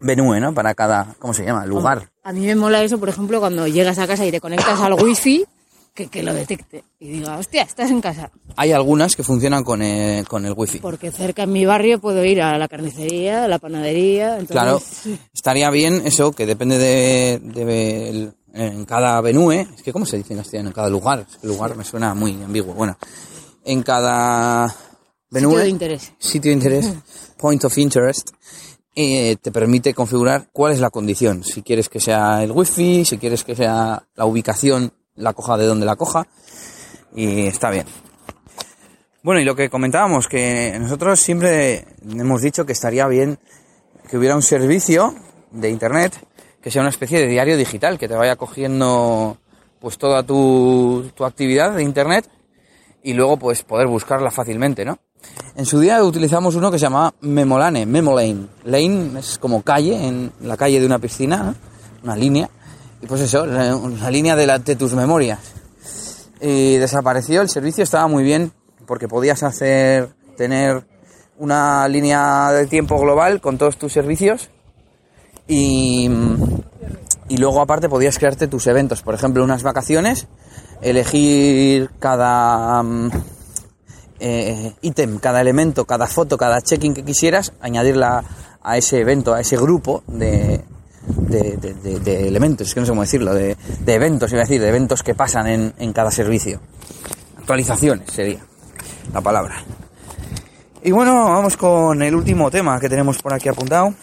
venue, 0.00 0.40
¿no? 0.40 0.52
Para 0.52 0.74
cada, 0.74 1.14
¿cómo 1.18 1.32
se 1.32 1.44
llama? 1.44 1.64
Lugar. 1.66 2.10
A 2.22 2.32
mí 2.32 2.46
me 2.46 2.54
mola 2.54 2.82
eso, 2.82 2.98
por 2.98 3.08
ejemplo, 3.08 3.40
cuando 3.40 3.66
llegas 3.66 3.98
a 3.98 4.06
casa 4.06 4.26
y 4.26 4.30
te 4.30 4.40
conectas 4.40 4.78
al 4.80 4.92
wifi, 4.94 5.46
que, 5.94 6.08
que 6.08 6.22
lo 6.22 6.34
detecte 6.34 6.84
y 6.98 7.08
diga, 7.08 7.38
hostia, 7.38 7.62
estás 7.62 7.90
en 7.90 8.02
casa. 8.02 8.30
Hay 8.56 8.72
algunas 8.72 9.16
que 9.16 9.22
funcionan 9.22 9.64
con 9.64 9.80
el, 9.80 10.28
con 10.28 10.44
el 10.44 10.52
wifi. 10.54 10.78
Porque 10.80 11.10
cerca 11.10 11.44
en 11.44 11.52
mi 11.52 11.64
barrio 11.64 11.98
puedo 12.00 12.22
ir 12.22 12.42
a 12.42 12.58
la 12.58 12.68
carnicería, 12.68 13.44
a 13.44 13.48
la 13.48 13.58
panadería. 13.58 14.32
Entonces, 14.38 14.50
Claro, 14.50 14.82
estaría 15.32 15.70
bien 15.70 16.02
eso, 16.04 16.32
que 16.32 16.44
depende 16.44 16.76
de, 16.76 17.40
de 17.42 18.10
el- 18.10 18.34
en 18.56 18.84
cada 18.84 19.20
venue, 19.20 19.68
es 19.74 19.82
que 19.82 19.92
cómo 19.92 20.06
se 20.06 20.16
dice 20.16 20.32
en 20.32 20.40
castellano, 20.40 20.70
en 20.70 20.74
cada 20.74 20.88
lugar, 20.88 21.26
es 21.28 21.36
que 21.36 21.46
lugar 21.46 21.76
me 21.76 21.84
suena 21.84 22.14
muy 22.14 22.32
ambiguo. 22.42 22.74
Bueno, 22.74 22.96
en 23.64 23.82
cada 23.82 24.74
venue, 25.30 25.50
Sitio 25.50 25.62
de 25.62 25.68
interés. 25.68 26.12
sitio 26.18 26.50
de 26.50 26.54
interés, 26.54 26.92
point 27.36 27.62
of 27.64 27.76
interest, 27.76 28.30
eh, 28.94 29.36
te 29.42 29.52
permite 29.52 29.92
configurar 29.92 30.48
cuál 30.52 30.72
es 30.72 30.80
la 30.80 30.90
condición. 30.90 31.44
Si 31.44 31.62
quieres 31.62 31.88
que 31.88 32.00
sea 32.00 32.42
el 32.42 32.50
wifi, 32.50 33.04
si 33.04 33.18
quieres 33.18 33.44
que 33.44 33.54
sea 33.54 34.02
la 34.14 34.24
ubicación, 34.24 34.92
la 35.16 35.34
coja 35.34 35.58
de 35.58 35.66
donde 35.66 35.84
la 35.84 35.96
coja, 35.96 36.26
y 37.14 37.46
está 37.46 37.70
bien. 37.70 37.86
Bueno, 39.22 39.40
y 39.40 39.44
lo 39.44 39.56
que 39.56 39.68
comentábamos, 39.68 40.28
que 40.28 40.76
nosotros 40.80 41.20
siempre 41.20 41.84
hemos 42.08 42.40
dicho 42.40 42.64
que 42.64 42.72
estaría 42.72 43.06
bien 43.06 43.38
que 44.08 44.16
hubiera 44.16 44.36
un 44.36 44.42
servicio 44.42 45.14
de 45.50 45.68
internet 45.68 46.14
que 46.66 46.72
sea 46.72 46.80
una 46.82 46.90
especie 46.90 47.20
de 47.20 47.28
diario 47.28 47.56
digital, 47.56 47.96
que 47.96 48.08
te 48.08 48.16
vaya 48.16 48.34
cogiendo 48.34 49.36
pues 49.78 49.98
toda 49.98 50.24
tu, 50.24 51.08
tu 51.14 51.24
actividad 51.24 51.70
de 51.76 51.84
internet 51.84 52.28
y 53.04 53.12
luego 53.12 53.36
pues 53.36 53.62
poder 53.62 53.86
buscarla 53.86 54.32
fácilmente, 54.32 54.84
¿no? 54.84 54.98
En 55.54 55.64
su 55.64 55.78
día 55.78 56.02
utilizamos 56.02 56.56
uno 56.56 56.72
que 56.72 56.80
se 56.80 56.86
llamaba 56.86 57.14
Memolane, 57.20 57.86
Memolane. 57.86 58.48
Lane 58.64 59.20
es 59.20 59.38
como 59.38 59.62
calle, 59.62 60.08
en 60.08 60.32
la 60.40 60.56
calle 60.56 60.80
de 60.80 60.86
una 60.86 60.98
piscina, 60.98 61.54
una 62.02 62.16
línea. 62.16 62.50
Y 63.00 63.06
pues 63.06 63.20
eso, 63.20 63.46
la 63.46 64.10
línea 64.10 64.34
de, 64.34 64.46
la- 64.48 64.58
de 64.58 64.74
tus 64.74 64.92
memorias. 64.94 65.38
Y 66.40 66.78
desapareció, 66.78 67.42
el 67.42 67.48
servicio 67.48 67.84
estaba 67.84 68.08
muy 68.08 68.24
bien, 68.24 68.50
porque 68.88 69.06
podías 69.06 69.44
hacer, 69.44 70.08
tener 70.36 70.84
una 71.38 71.86
línea 71.86 72.50
de 72.50 72.66
tiempo 72.66 72.98
global 72.98 73.40
con 73.40 73.56
todos 73.56 73.76
tus 73.76 73.92
servicios 73.92 74.50
y, 75.48 76.08
y 77.28 77.36
luego 77.38 77.60
aparte 77.60 77.88
podías 77.88 78.18
crearte 78.18 78.48
tus 78.48 78.66
eventos, 78.66 79.02
por 79.02 79.14
ejemplo, 79.14 79.42
unas 79.44 79.62
vacaciones, 79.62 80.26
elegir 80.82 81.90
cada 81.98 82.82
mm, 82.82 83.10
eh, 84.20 84.72
ítem, 84.82 85.18
cada 85.18 85.40
elemento, 85.40 85.84
cada 85.84 86.06
foto, 86.06 86.36
cada 86.38 86.60
check-in 86.62 86.94
que 86.94 87.04
quisieras, 87.04 87.52
añadirla 87.60 88.24
a 88.62 88.76
ese 88.76 89.00
evento, 89.00 89.34
a 89.34 89.40
ese 89.40 89.56
grupo 89.56 90.02
de, 90.06 90.64
de, 91.06 91.56
de- 91.56 92.28
elementos, 92.28 92.68
es 92.68 92.74
que 92.74 92.80
no 92.80 92.86
sé 92.86 92.90
cómo 92.92 93.02
decirlo, 93.02 93.32
de, 93.34 93.56
de 93.80 93.94
eventos, 93.94 94.32
iba 94.32 94.40
a 94.40 94.44
decir, 94.44 94.60
de 94.60 94.68
eventos 94.68 95.02
que 95.02 95.14
pasan 95.14 95.46
en, 95.46 95.74
en 95.78 95.92
cada 95.92 96.10
servicio. 96.10 96.60
Actualizaciones 97.38 98.10
sería 98.10 98.40
la 99.12 99.20
palabra. 99.20 99.62
Y 100.82 100.90
bueno, 100.90 101.26
vamos 101.26 101.56
con 101.56 102.02
el 102.02 102.14
último 102.14 102.50
tema 102.50 102.78
que 102.80 102.88
tenemos 102.88 103.18
por 103.22 103.32
aquí 103.32 103.48
apuntado. 103.48 103.94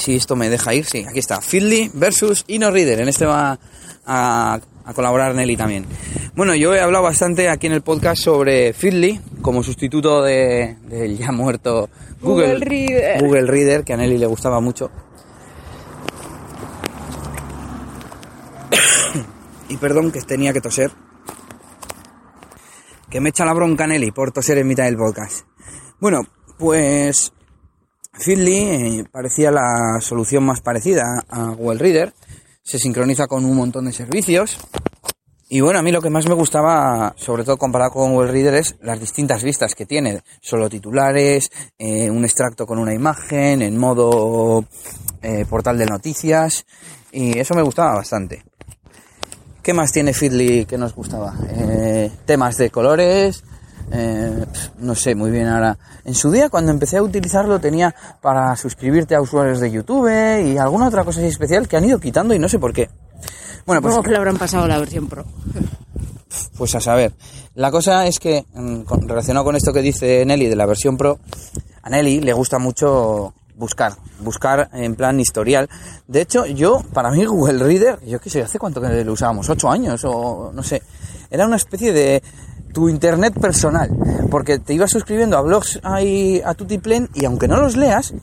Si 0.00 0.16
esto 0.16 0.34
me 0.34 0.48
deja 0.48 0.72
ir, 0.74 0.84
sí, 0.86 1.04
aquí 1.08 1.18
está. 1.18 1.40
Feedly 1.42 1.90
versus 1.94 2.44
InnoReader. 2.48 3.00
En 3.00 3.08
este 3.08 3.26
va 3.26 3.58
a, 4.06 4.58
a 4.84 4.94
colaborar 4.94 5.34
Nelly 5.34 5.56
también. 5.56 5.84
Bueno, 6.34 6.54
yo 6.54 6.74
he 6.74 6.80
hablado 6.80 7.04
bastante 7.04 7.50
aquí 7.50 7.66
en 7.66 7.74
el 7.74 7.82
podcast 7.82 8.22
sobre 8.22 8.72
Feedly 8.72 9.20
como 9.42 9.62
sustituto 9.62 10.22
de- 10.22 10.76
del 10.88 11.18
ya 11.18 11.32
muerto 11.32 11.90
Google, 12.22 12.54
Google 12.54 12.64
Reader. 12.64 13.20
Google 13.22 13.46
Reader, 13.46 13.84
que 13.84 13.92
a 13.92 13.96
Nelly 13.98 14.16
le 14.16 14.26
gustaba 14.26 14.58
mucho. 14.60 14.90
y 19.68 19.76
perdón 19.76 20.10
que 20.12 20.20
tenía 20.22 20.52
que 20.52 20.60
toser. 20.60 20.90
Que 23.10 23.20
me 23.20 23.30
echa 23.30 23.44
la 23.44 23.52
bronca 23.52 23.86
Nelly 23.86 24.12
por 24.12 24.32
toser 24.32 24.58
en 24.58 24.68
mitad 24.68 24.84
del 24.84 24.96
podcast. 24.96 25.44
Bueno, 25.98 26.26
pues 26.58 27.32
Feedly 28.12 28.58
eh, 28.58 29.04
parecía 29.10 29.50
la 29.50 30.00
solución 30.00 30.44
más 30.44 30.60
parecida 30.60 31.24
a 31.28 31.50
Google 31.50 31.78
Reader. 31.78 32.12
Se 32.62 32.78
sincroniza 32.78 33.26
con 33.26 33.44
un 33.44 33.56
montón 33.56 33.86
de 33.86 33.92
servicios. 33.92 34.58
Y 35.48 35.60
bueno, 35.60 35.80
a 35.80 35.82
mí 35.82 35.90
lo 35.90 36.00
que 36.00 36.10
más 36.10 36.28
me 36.28 36.34
gustaba, 36.34 37.12
sobre 37.16 37.42
todo 37.42 37.56
comparado 37.56 37.90
con 37.92 38.12
Google 38.12 38.30
Reader, 38.30 38.54
es 38.54 38.76
las 38.82 39.00
distintas 39.00 39.42
vistas 39.42 39.74
que 39.74 39.86
tiene. 39.86 40.22
Solo 40.40 40.68
titulares, 40.68 41.50
eh, 41.78 42.08
un 42.08 42.24
extracto 42.24 42.66
con 42.66 42.78
una 42.78 42.94
imagen, 42.94 43.62
en 43.62 43.76
modo 43.76 44.64
eh, 45.22 45.44
portal 45.48 45.78
de 45.78 45.86
noticias. 45.86 46.66
Y 47.10 47.38
eso 47.38 47.54
me 47.54 47.62
gustaba 47.62 47.96
bastante. 47.96 48.44
¿Qué 49.62 49.74
más 49.74 49.92
tiene 49.92 50.14
Feedly 50.14 50.66
que 50.66 50.78
nos 50.78 50.94
gustaba? 50.94 51.34
Temas 52.26 52.56
de 52.56 52.70
colores, 52.70 53.42
eh, 53.92 54.44
no 54.78 54.94
sé 54.94 55.14
muy 55.14 55.30
bien 55.30 55.48
ahora. 55.48 55.78
En 56.04 56.14
su 56.14 56.30
día, 56.30 56.48
cuando 56.48 56.70
empecé 56.70 56.98
a 56.98 57.02
utilizarlo, 57.02 57.60
tenía 57.60 57.94
para 58.20 58.56
suscribirte 58.56 59.14
a 59.14 59.20
usuarios 59.20 59.60
de 59.60 59.70
YouTube 59.70 60.08
y 60.44 60.58
alguna 60.58 60.88
otra 60.88 61.04
cosa 61.04 61.20
así 61.20 61.28
especial 61.28 61.68
que 61.68 61.76
han 61.76 61.84
ido 61.84 61.98
quitando 61.98 62.34
y 62.34 62.38
no 62.38 62.48
sé 62.48 62.58
por 62.58 62.72
qué. 62.72 62.88
Bueno, 63.66 63.82
pues, 63.82 63.94
Supongo 63.94 64.02
que 64.04 64.10
le 64.10 64.16
habrán 64.16 64.38
pasado 64.38 64.66
la 64.66 64.78
versión 64.78 65.08
Pro. 65.08 65.24
pues 66.56 66.74
a 66.74 66.80
saber. 66.80 67.12
La 67.54 67.70
cosa 67.70 68.06
es 68.06 68.18
que, 68.18 68.44
mm, 68.54 68.82
relacionado 69.06 69.44
con 69.44 69.56
esto 69.56 69.72
que 69.72 69.82
dice 69.82 70.24
Nelly 70.24 70.46
de 70.46 70.56
la 70.56 70.66
versión 70.66 70.96
Pro, 70.96 71.18
a 71.82 71.90
Nelly 71.90 72.20
le 72.20 72.32
gusta 72.32 72.58
mucho 72.58 73.34
buscar, 73.56 73.94
buscar 74.20 74.70
en 74.72 74.94
plan 74.94 75.20
historial. 75.20 75.68
De 76.06 76.22
hecho, 76.22 76.46
yo, 76.46 76.82
para 76.92 77.10
mí 77.10 77.24
Google 77.24 77.64
Reader, 77.64 78.00
yo 78.04 78.20
qué 78.20 78.30
sé, 78.30 78.42
¿hace 78.42 78.58
cuánto 78.58 78.80
que 78.80 79.04
lo 79.04 79.12
usábamos? 79.12 79.48
¿Ocho 79.48 79.70
años? 79.70 80.02
O 80.04 80.50
no 80.54 80.62
sé. 80.62 80.82
Era 81.30 81.46
una 81.46 81.56
especie 81.56 81.92
de 81.92 82.22
tu 82.72 82.88
internet 82.88 83.34
personal, 83.40 83.90
porque 84.30 84.58
te 84.58 84.74
ibas 84.74 84.90
suscribiendo 84.90 85.36
a 85.36 85.42
blogs 85.42 85.80
ahí 85.82 86.40
a 86.44 86.54
Tutiplen 86.54 87.08
y 87.14 87.24
aunque 87.24 87.48
no 87.48 87.60
los 87.60 87.76
leas, 87.76 88.14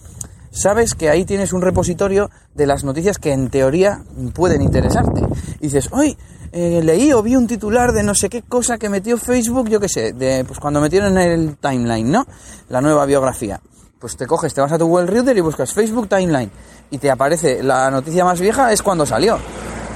sabes 0.52 0.96
que 0.96 1.10
ahí 1.10 1.26
tienes 1.26 1.54
un 1.54 1.62
repositorio 1.62 2.30
de 2.56 2.66
las 2.66 2.84
noticias 2.84 3.18
que 3.18 3.32
en 3.32 3.50
teoría 3.50 4.02
pueden 4.34 4.62
interesarte. 4.62 5.22
Y 5.60 5.66
dices, 5.68 5.90
hoy 5.92 6.18
leí 6.52 7.14
o 7.14 7.22
vi 7.22 7.36
un 7.36 7.46
titular 7.46 7.92
de 7.92 8.04
no 8.04 8.16
sé 8.16 8.30
qué 8.30 8.42
cosa 8.42 8.78
que 8.78 8.90
metió 8.90 9.18
Facebook, 9.18 9.70
yo 9.70 9.80
qué 9.80 9.90
sé, 9.90 10.14
de 10.14 10.44
pues 10.46 10.60
cuando 10.60 10.82
metieron 10.82 11.18
el 11.18 11.58
timeline, 11.58 12.12
¿no? 12.12 12.26
La 12.70 12.82
nueva 12.82 13.06
biografía. 13.06 13.62
Pues 14.00 14.16
te 14.16 14.26
coges, 14.28 14.54
te 14.54 14.62
vas 14.62 14.72
a 14.72 14.78
tu 14.78 14.86
Google 14.86 15.08
Reader 15.08 15.38
y 15.38 15.42
buscas 15.42 15.74
Facebook 15.74 16.08
Timeline 16.08 16.52
y 16.92 17.00
te 17.00 17.10
aparece 17.12 17.64
la 17.64 17.90
noticia 17.92 18.24
más 18.24 18.40
vieja 18.40 18.72
es 18.72 18.82
cuando 18.82 19.06
salió. 19.06 19.38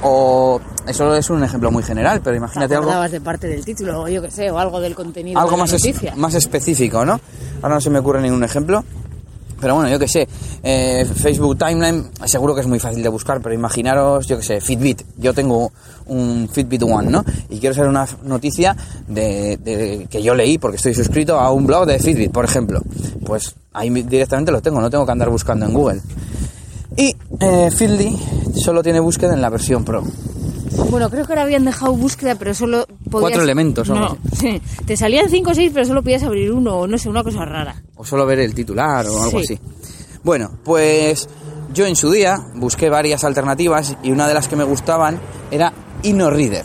O 0.02 0.60
eso 0.86 1.14
es 1.14 1.30
un 1.30 1.44
ejemplo 1.44 1.70
muy 1.70 1.82
general, 1.82 2.20
pero 2.22 2.32
Te 2.34 2.38
imagínate 2.38 2.74
algo 2.74 3.08
de 3.08 3.20
parte 3.20 3.46
del 3.46 3.64
título, 3.64 4.02
o 4.02 4.08
yo 4.08 4.20
qué 4.20 4.30
sé, 4.30 4.50
o 4.50 4.58
algo 4.58 4.80
del 4.80 4.94
contenido 4.94 5.38
algo 5.38 5.52
de 5.52 5.56
la 5.58 5.62
más, 5.62 5.72
es- 5.72 6.16
más 6.16 6.34
específico, 6.34 7.04
¿no? 7.04 7.20
Ahora 7.62 7.76
no 7.76 7.80
se 7.80 7.90
me 7.90 8.00
ocurre 8.00 8.20
ningún 8.20 8.42
ejemplo. 8.42 8.84
Pero 9.60 9.76
bueno, 9.76 9.88
yo 9.88 9.96
que 10.00 10.08
sé, 10.08 10.26
eh, 10.64 11.04
Facebook 11.14 11.56
Timeline 11.56 12.10
seguro 12.24 12.52
que 12.52 12.62
es 12.62 12.66
muy 12.66 12.80
fácil 12.80 13.00
de 13.00 13.08
buscar, 13.08 13.40
pero 13.40 13.54
imaginaros, 13.54 14.26
yo 14.26 14.36
que 14.36 14.42
sé, 14.42 14.60
Fitbit. 14.60 15.02
Yo 15.18 15.32
tengo 15.34 15.70
un 16.06 16.48
Fitbit 16.52 16.82
One, 16.82 17.08
¿no? 17.08 17.24
Y 17.48 17.60
quiero 17.60 17.72
saber 17.72 17.88
una 17.88 18.04
noticia 18.24 18.76
de, 19.06 19.56
de- 19.58 20.08
que 20.10 20.20
yo 20.20 20.34
leí 20.34 20.58
porque 20.58 20.78
estoy 20.78 20.94
suscrito 20.94 21.38
a 21.38 21.52
un 21.52 21.64
blog 21.64 21.86
de 21.86 22.00
Fitbit, 22.00 22.32
por 22.32 22.44
ejemplo. 22.44 22.82
Pues 23.24 23.54
ahí 23.72 23.88
directamente 23.90 24.50
lo 24.50 24.60
tengo, 24.60 24.80
no 24.80 24.90
tengo 24.90 25.06
que 25.06 25.12
andar 25.12 25.30
buscando 25.30 25.64
en 25.64 25.72
Google. 25.72 26.00
Y 26.96 27.14
eh, 27.38 27.70
Feedly 27.70 28.18
solo 28.54 28.82
tiene 28.82 29.00
búsqueda 29.00 29.34
en 29.34 29.40
la 29.42 29.50
versión 29.50 29.84
Pro. 29.84 30.02
Bueno, 30.90 31.10
creo 31.10 31.24
que 31.26 31.32
ahora 31.32 31.42
habían 31.42 31.64
dejado 31.64 31.94
búsqueda, 31.94 32.34
pero 32.34 32.54
solo 32.54 32.86
podías... 33.10 33.20
Cuatro 33.30 33.42
elementos, 33.42 33.88
algo 33.90 34.00
No, 34.00 34.18
sí. 34.38 34.60
Te 34.86 34.96
salían 34.96 35.28
cinco 35.28 35.50
o 35.50 35.54
seis, 35.54 35.70
pero 35.72 35.84
solo 35.86 36.02
podías 36.02 36.22
abrir 36.22 36.50
uno, 36.52 36.76
o 36.76 36.86
no 36.86 36.96
sé, 36.98 37.08
una 37.08 37.22
cosa 37.22 37.44
rara. 37.44 37.82
o 37.96 38.04
solo 38.04 38.24
ver 38.26 38.38
el 38.40 38.54
titular 38.54 39.06
o 39.06 39.22
algo 39.22 39.38
Sí. 39.40 39.44
así. 39.54 39.60
Bueno, 40.24 40.50
pues 40.64 41.28
yo 41.74 41.86
en 41.86 41.96
su 41.96 42.10
día 42.10 42.38
busqué 42.54 42.88
varias 42.88 43.24
alternativas 43.24 43.96
y 44.02 44.10
una 44.12 44.26
de 44.28 44.34
las 44.34 44.48
que 44.48 44.56
me 44.56 44.64
gustaban 44.64 45.18
era 45.50 45.72
InnoReader. 46.02 46.64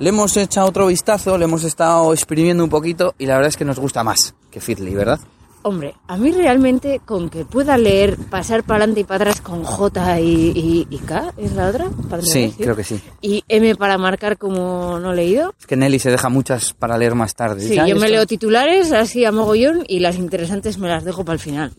Le 0.00 0.08
hemos 0.08 0.36
echado 0.36 0.66
otro 0.68 0.86
vistazo, 0.86 1.36
le 1.38 1.44
hemos 1.44 1.62
estado 1.64 2.12
exprimiendo 2.14 2.64
un 2.64 2.70
poquito 2.70 3.14
y 3.18 3.26
la 3.26 3.34
verdad 3.34 3.48
es 3.50 3.56
que 3.56 3.64
nos 3.66 3.78
gusta 3.78 4.02
más 4.02 4.34
que 4.50 4.60
Feedly, 4.60 4.94
¿verdad? 4.94 5.20
Hombre, 5.62 5.94
a 6.08 6.16
mí 6.16 6.32
realmente 6.32 7.00
con 7.04 7.28
que 7.28 7.44
pueda 7.44 7.76
leer, 7.76 8.16
pasar 8.16 8.62
para 8.64 8.78
adelante 8.78 9.00
y 9.00 9.04
para 9.04 9.16
atrás 9.24 9.42
con 9.42 9.62
J 9.62 10.20
y, 10.20 10.24
y- 10.54 10.86
y 10.88 10.98
K, 10.98 11.34
¿es 11.36 11.52
la 11.52 11.68
otra? 11.68 11.90
Para 12.08 12.22
Sí, 12.22 12.42
decir. 12.42 12.64
creo 12.64 12.74
que 12.76 12.84
sí. 12.84 12.98
Y 13.20 13.44
M 13.46 13.74
para 13.76 13.98
marcar 13.98 14.38
como 14.38 14.98
no 14.98 15.12
leído. 15.12 15.54
Es 15.60 15.66
que 15.66 15.76
Nelly 15.76 15.98
se 15.98 16.10
deja 16.10 16.30
muchas 16.30 16.72
para 16.72 16.96
leer 16.96 17.14
más 17.14 17.34
tarde. 17.34 17.60
Sí, 17.60 17.68
Dice, 17.70 17.80
"Ay, 17.80 17.90
yo 17.90 17.96
me 17.96 18.08
leo 18.08 18.24
titulares 18.26 18.90
así 18.92 19.24
a 19.26 19.32
mogollón 19.32 19.84
y 19.86 20.00
las 20.00 20.16
interesantes 20.16 20.78
me 20.78 20.88
las 20.88 21.04
dejo 21.04 21.24
para 21.26 21.34
el 21.34 21.40
final. 21.40 21.72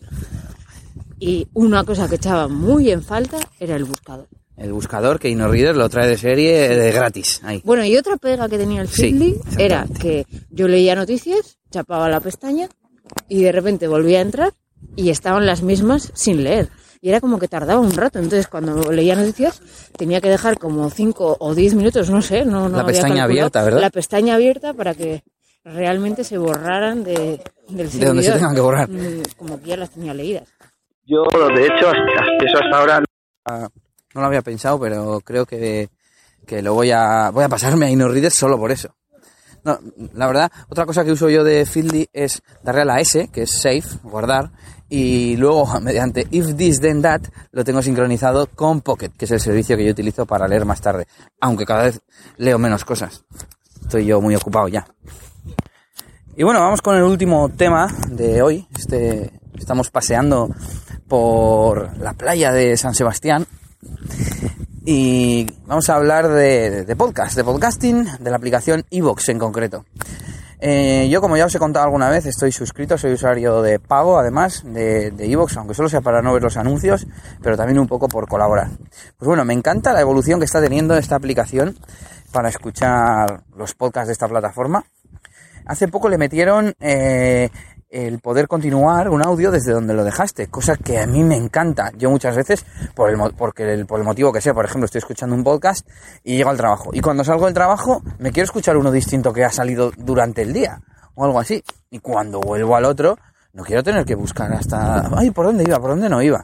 Y 1.18 1.48
una 1.54 1.84
cosa 1.84 2.08
que 2.08 2.16
echaba 2.16 2.48
muy 2.48 2.90
en 2.90 3.02
falta 3.02 3.38
era 3.58 3.76
el 3.76 3.84
buscador. 3.84 4.28
El 4.56 4.72
buscador 4.72 5.18
que 5.18 5.28
InnoReader 5.28 5.76
lo 5.76 5.88
trae 5.88 6.06
de 6.08 6.18
serie 6.18 6.68
de 6.68 6.92
gratis. 6.92 7.40
Ahí. 7.42 7.62
Bueno, 7.64 7.84
y 7.84 7.96
otra 7.96 8.16
pega 8.16 8.48
que 8.48 8.58
tenía 8.58 8.82
el 8.82 8.88
Sí, 8.88 9.02
Feedly 9.10 9.36
era 9.58 9.82
exactamente. 9.82 10.00
que 10.00 10.40
yo 10.50 10.68
leía 10.68 10.94
noticias, 10.94 11.58
chapaba 11.70 12.08
la 12.08 12.20
pestaña 12.20 12.68
y 13.28 13.42
de 13.42 13.52
repente 13.52 13.88
volvía 13.88 14.18
a 14.18 14.22
entrar 14.22 14.52
y 14.96 15.10
estaban 15.10 15.46
las 15.46 15.62
mismas 15.62 16.10
sin 16.14 16.42
leer. 16.44 16.68
Y 17.00 17.08
era 17.08 17.20
como 17.20 17.38
que 17.40 17.48
tardaba 17.48 17.80
un 17.80 17.92
rato. 17.92 18.18
Entonces, 18.20 18.46
cuando 18.46 18.92
leía 18.92 19.16
noticias, 19.16 19.60
tenía 19.96 20.20
que 20.20 20.28
dejar 20.28 20.56
como 20.58 20.88
5 20.88 21.36
o 21.40 21.54
10 21.54 21.74
minutos, 21.74 22.10
no 22.10 22.22
sé. 22.22 22.44
No, 22.44 22.68
no 22.68 22.76
La 22.76 22.82
había 22.82 22.92
pestaña 22.92 23.24
abierta, 23.24 23.64
¿verdad? 23.64 23.80
La 23.80 23.90
pestaña 23.90 24.34
abierta 24.36 24.72
para 24.72 24.94
que 24.94 25.24
realmente 25.64 26.22
se 26.24 26.38
borraran 26.38 27.02
de, 27.02 27.42
del 27.68 27.90
De 27.90 28.06
donde 28.06 28.22
se 28.22 28.28
servidor. 28.28 28.34
tengan 28.38 28.54
que 28.54 28.60
borrar. 28.60 28.88
Mm, 28.88 29.22
Como 29.36 29.60
que 29.60 29.68
ya 29.70 29.76
las 29.76 29.90
tenía 29.90 30.14
leídas. 30.14 30.48
Yo, 31.04 31.22
de 31.56 31.62
hecho, 31.66 31.86
hasta- 31.88 32.44
eso 32.46 32.58
hasta 32.62 32.78
ahora 32.78 33.02
Ah, 33.46 33.68
No 34.14 34.20
lo 34.20 34.26
había 34.28 34.42
pensado, 34.42 34.78
pero 34.78 35.20
creo 35.24 35.44
que, 35.46 35.88
que 36.46 36.62
lo 36.62 36.74
voy 36.74 36.92
a, 36.92 37.30
voy 37.30 37.42
a 37.42 37.48
pasarme 37.48 37.86
a 37.86 37.90
InnoReader 37.90 38.30
solo 38.30 38.56
por 38.58 38.70
eso. 38.70 38.94
No, 39.64 39.78
la 40.14 40.26
verdad, 40.26 40.52
otra 40.68 40.86
cosa 40.86 41.04
que 41.04 41.12
uso 41.12 41.30
yo 41.30 41.44
de 41.44 41.64
Feedly 41.66 42.08
es 42.12 42.42
darle 42.62 42.82
a 42.82 42.84
la 42.84 43.00
S, 43.00 43.28
que 43.32 43.42
es 43.42 43.50
save, 43.50 43.84
guardar, 44.02 44.50
y 44.88 45.36
luego 45.36 45.80
mediante 45.80 46.26
if 46.30 46.56
this 46.56 46.80
then 46.80 47.00
that 47.02 47.22
lo 47.52 47.64
tengo 47.64 47.80
sincronizado 47.80 48.46
con 48.48 48.80
Pocket, 48.80 49.10
que 49.16 49.24
es 49.24 49.30
el 49.30 49.40
servicio 49.40 49.76
que 49.76 49.84
yo 49.84 49.92
utilizo 49.92 50.26
para 50.26 50.48
leer 50.48 50.64
más 50.64 50.80
tarde, 50.80 51.06
aunque 51.40 51.64
cada 51.64 51.84
vez 51.84 52.00
leo 52.36 52.58
menos 52.58 52.84
cosas. 52.84 53.24
Estoy 53.80 54.06
yo 54.06 54.20
muy 54.20 54.34
ocupado 54.34 54.68
ya. 54.68 54.86
Y 56.36 56.44
bueno, 56.44 56.60
vamos 56.60 56.80
con 56.80 56.96
el 56.96 57.02
último 57.02 57.50
tema 57.50 57.88
de 58.08 58.42
hoy. 58.42 58.66
Este, 58.76 59.30
estamos 59.54 59.90
paseando 59.90 60.48
por 61.06 61.96
la 61.98 62.14
playa 62.14 62.52
de 62.52 62.76
San 62.76 62.94
Sebastián 62.94 63.46
y 64.84 65.46
vamos 65.66 65.88
a 65.88 65.96
hablar 65.96 66.28
de, 66.28 66.94
podcast, 66.96 67.36
de 67.36 67.44
podcasting, 67.44 68.04
de 68.18 68.30
la 68.30 68.36
aplicación 68.36 68.84
Evox 68.90 69.28
en 69.28 69.38
concreto. 69.38 69.84
Eh, 70.60 71.08
yo, 71.10 71.20
como 71.20 71.36
ya 71.36 71.46
os 71.46 71.54
he 71.54 71.58
contado 71.58 71.84
alguna 71.84 72.08
vez, 72.08 72.26
estoy 72.26 72.52
suscrito, 72.52 72.96
soy 72.98 73.12
usuario 73.12 73.62
de 73.62 73.78
pago, 73.78 74.18
además, 74.18 74.62
de, 74.64 75.10
de 75.10 75.30
Evox, 75.30 75.56
aunque 75.56 75.74
solo 75.74 75.88
sea 75.88 76.00
para 76.00 76.22
no 76.22 76.32
ver 76.32 76.42
los 76.42 76.56
anuncios, 76.56 77.06
pero 77.42 77.56
también 77.56 77.78
un 77.78 77.86
poco 77.86 78.08
por 78.08 78.28
colaborar. 78.28 78.68
Pues 79.18 79.26
bueno, 79.26 79.44
me 79.44 79.54
encanta 79.54 79.92
la 79.92 80.00
evolución 80.00 80.38
que 80.38 80.46
está 80.46 80.60
teniendo 80.60 80.96
esta 80.96 81.16
aplicación 81.16 81.76
para 82.32 82.48
escuchar 82.48 83.44
los 83.56 83.74
podcasts 83.74 84.08
de 84.08 84.12
esta 84.14 84.28
plataforma. 84.28 84.84
hace 85.66 85.86
poco 85.88 86.08
le 86.08 86.18
metieron 86.18 86.74
eh, 86.80 87.50
el 87.92 88.20
poder 88.20 88.48
continuar 88.48 89.10
un 89.10 89.22
audio 89.22 89.50
desde 89.50 89.72
donde 89.72 89.92
lo 89.92 90.02
dejaste, 90.02 90.46
cosa 90.46 90.76
que 90.76 90.98
a 90.98 91.06
mí 91.06 91.22
me 91.22 91.36
encanta. 91.36 91.92
Yo 91.94 92.10
muchas 92.10 92.34
veces, 92.34 92.64
por 92.94 93.10
el, 93.10 93.18
porque 93.36 93.74
el, 93.74 93.84
por 93.84 94.00
el 94.00 94.06
motivo 94.06 94.32
que 94.32 94.40
sea, 94.40 94.54
por 94.54 94.64
ejemplo, 94.64 94.86
estoy 94.86 95.00
escuchando 95.00 95.36
un 95.36 95.44
podcast 95.44 95.86
y 96.24 96.38
llego 96.38 96.48
al 96.48 96.56
trabajo. 96.56 96.90
Y 96.94 97.02
cuando 97.02 97.22
salgo 97.22 97.44
del 97.44 97.54
trabajo, 97.54 98.02
me 98.18 98.32
quiero 98.32 98.46
escuchar 98.46 98.78
uno 98.78 98.90
distinto 98.90 99.34
que 99.34 99.44
ha 99.44 99.50
salido 99.50 99.92
durante 99.98 100.40
el 100.40 100.54
día, 100.54 100.80
o 101.14 101.26
algo 101.26 101.38
así. 101.38 101.62
Y 101.90 101.98
cuando 101.98 102.40
vuelvo 102.40 102.76
al 102.76 102.86
otro, 102.86 103.18
no 103.52 103.62
quiero 103.62 103.82
tener 103.82 104.06
que 104.06 104.14
buscar 104.14 104.50
hasta, 104.54 105.10
ay, 105.14 105.30
¿por 105.30 105.44
dónde 105.44 105.64
iba? 105.64 105.78
¿Por 105.78 105.90
dónde 105.90 106.08
no 106.08 106.22
iba? 106.22 106.42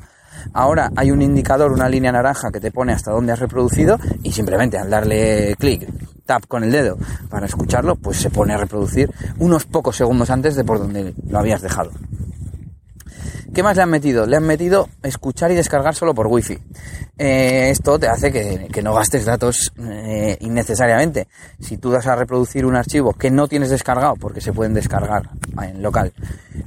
Ahora 0.53 0.91
hay 0.97 1.11
un 1.11 1.23
indicador, 1.23 1.73
una 1.73 1.89
línea 1.89 2.13
naranja 2.13 2.51
que 2.51 2.61
te 2.61 2.71
pone 2.71 2.93
hasta 2.93 3.11
dónde 3.11 3.33
has 3.33 3.39
reproducido 3.39 3.99
y 4.23 4.33
simplemente 4.33 4.79
al 4.79 4.91
darle 4.91 5.55
clic, 5.59 5.89
tap 6.25 6.47
con 6.47 6.65
el 6.65 6.73
dedo 6.73 6.99
para 7.31 7.47
escucharlo, 7.47 7.97
pues 7.97 8.19
se 8.19 8.31
pone 8.31 8.55
a 8.55 8.59
reproducir 8.59 9.11
unos 9.39 9.65
pocos 9.65 9.97
segundos 9.97 10.31
antes 10.31 10.57
de 10.57 10.65
por 10.65 10.79
donde 10.79 11.15
lo 11.29 11.39
habías 11.39 11.63
dejado. 11.63 11.91
¿Qué 13.55 13.63
más 13.63 13.77
le 13.77 13.83
han 13.83 13.91
metido? 13.91 14.27
Le 14.27 14.37
han 14.37 14.45
metido 14.45 14.89
escuchar 15.03 15.51
y 15.51 15.55
descargar 15.55 15.95
solo 15.95 16.15
por 16.15 16.27
wifi. 16.27 16.59
Eh, 17.17 17.71
esto 17.71 17.99
te 17.99 18.07
hace 18.07 18.31
que, 18.31 18.83
no 18.83 18.95
gastes 18.95 19.25
datos 19.25 19.73
eh, 19.79 20.37
innecesariamente. 20.41 21.29
Si 21.59 21.79
tú 21.79 21.91
das 21.91 22.07
a 22.07 22.15
reproducir 22.15 22.65
un 22.67 22.77
archivo 22.77 23.13
que 23.15 23.31
no 23.31 23.49
tienes 23.49 23.71
descargado, 23.71 24.15
porque 24.17 24.41
se 24.41 24.53
pueden 24.53 24.75
descargar 24.75 25.31
en 25.63 25.83
local, 25.83 26.13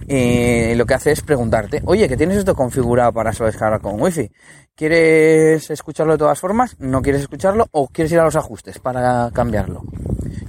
eh, 0.07 0.73
lo 0.75 0.85
que 0.85 0.93
hace 0.95 1.11
es 1.11 1.21
preguntarte, 1.21 1.81
oye, 1.85 2.09
que 2.09 2.17
tienes 2.17 2.37
esto 2.37 2.55
configurado 2.55 3.13
para 3.13 3.31
solo 3.31 3.47
descargar 3.47 3.79
con 3.79 4.01
wifi. 4.01 4.31
¿Quieres 4.75 5.69
escucharlo 5.69 6.13
de 6.13 6.19
todas 6.19 6.39
formas? 6.39 6.75
¿No 6.79 7.01
quieres 7.01 7.21
escucharlo? 7.21 7.67
¿O 7.71 7.87
quieres 7.87 8.11
ir 8.11 8.19
a 8.19 8.25
los 8.25 8.35
ajustes 8.35 8.79
para 8.79 9.29
cambiarlo? 9.33 9.83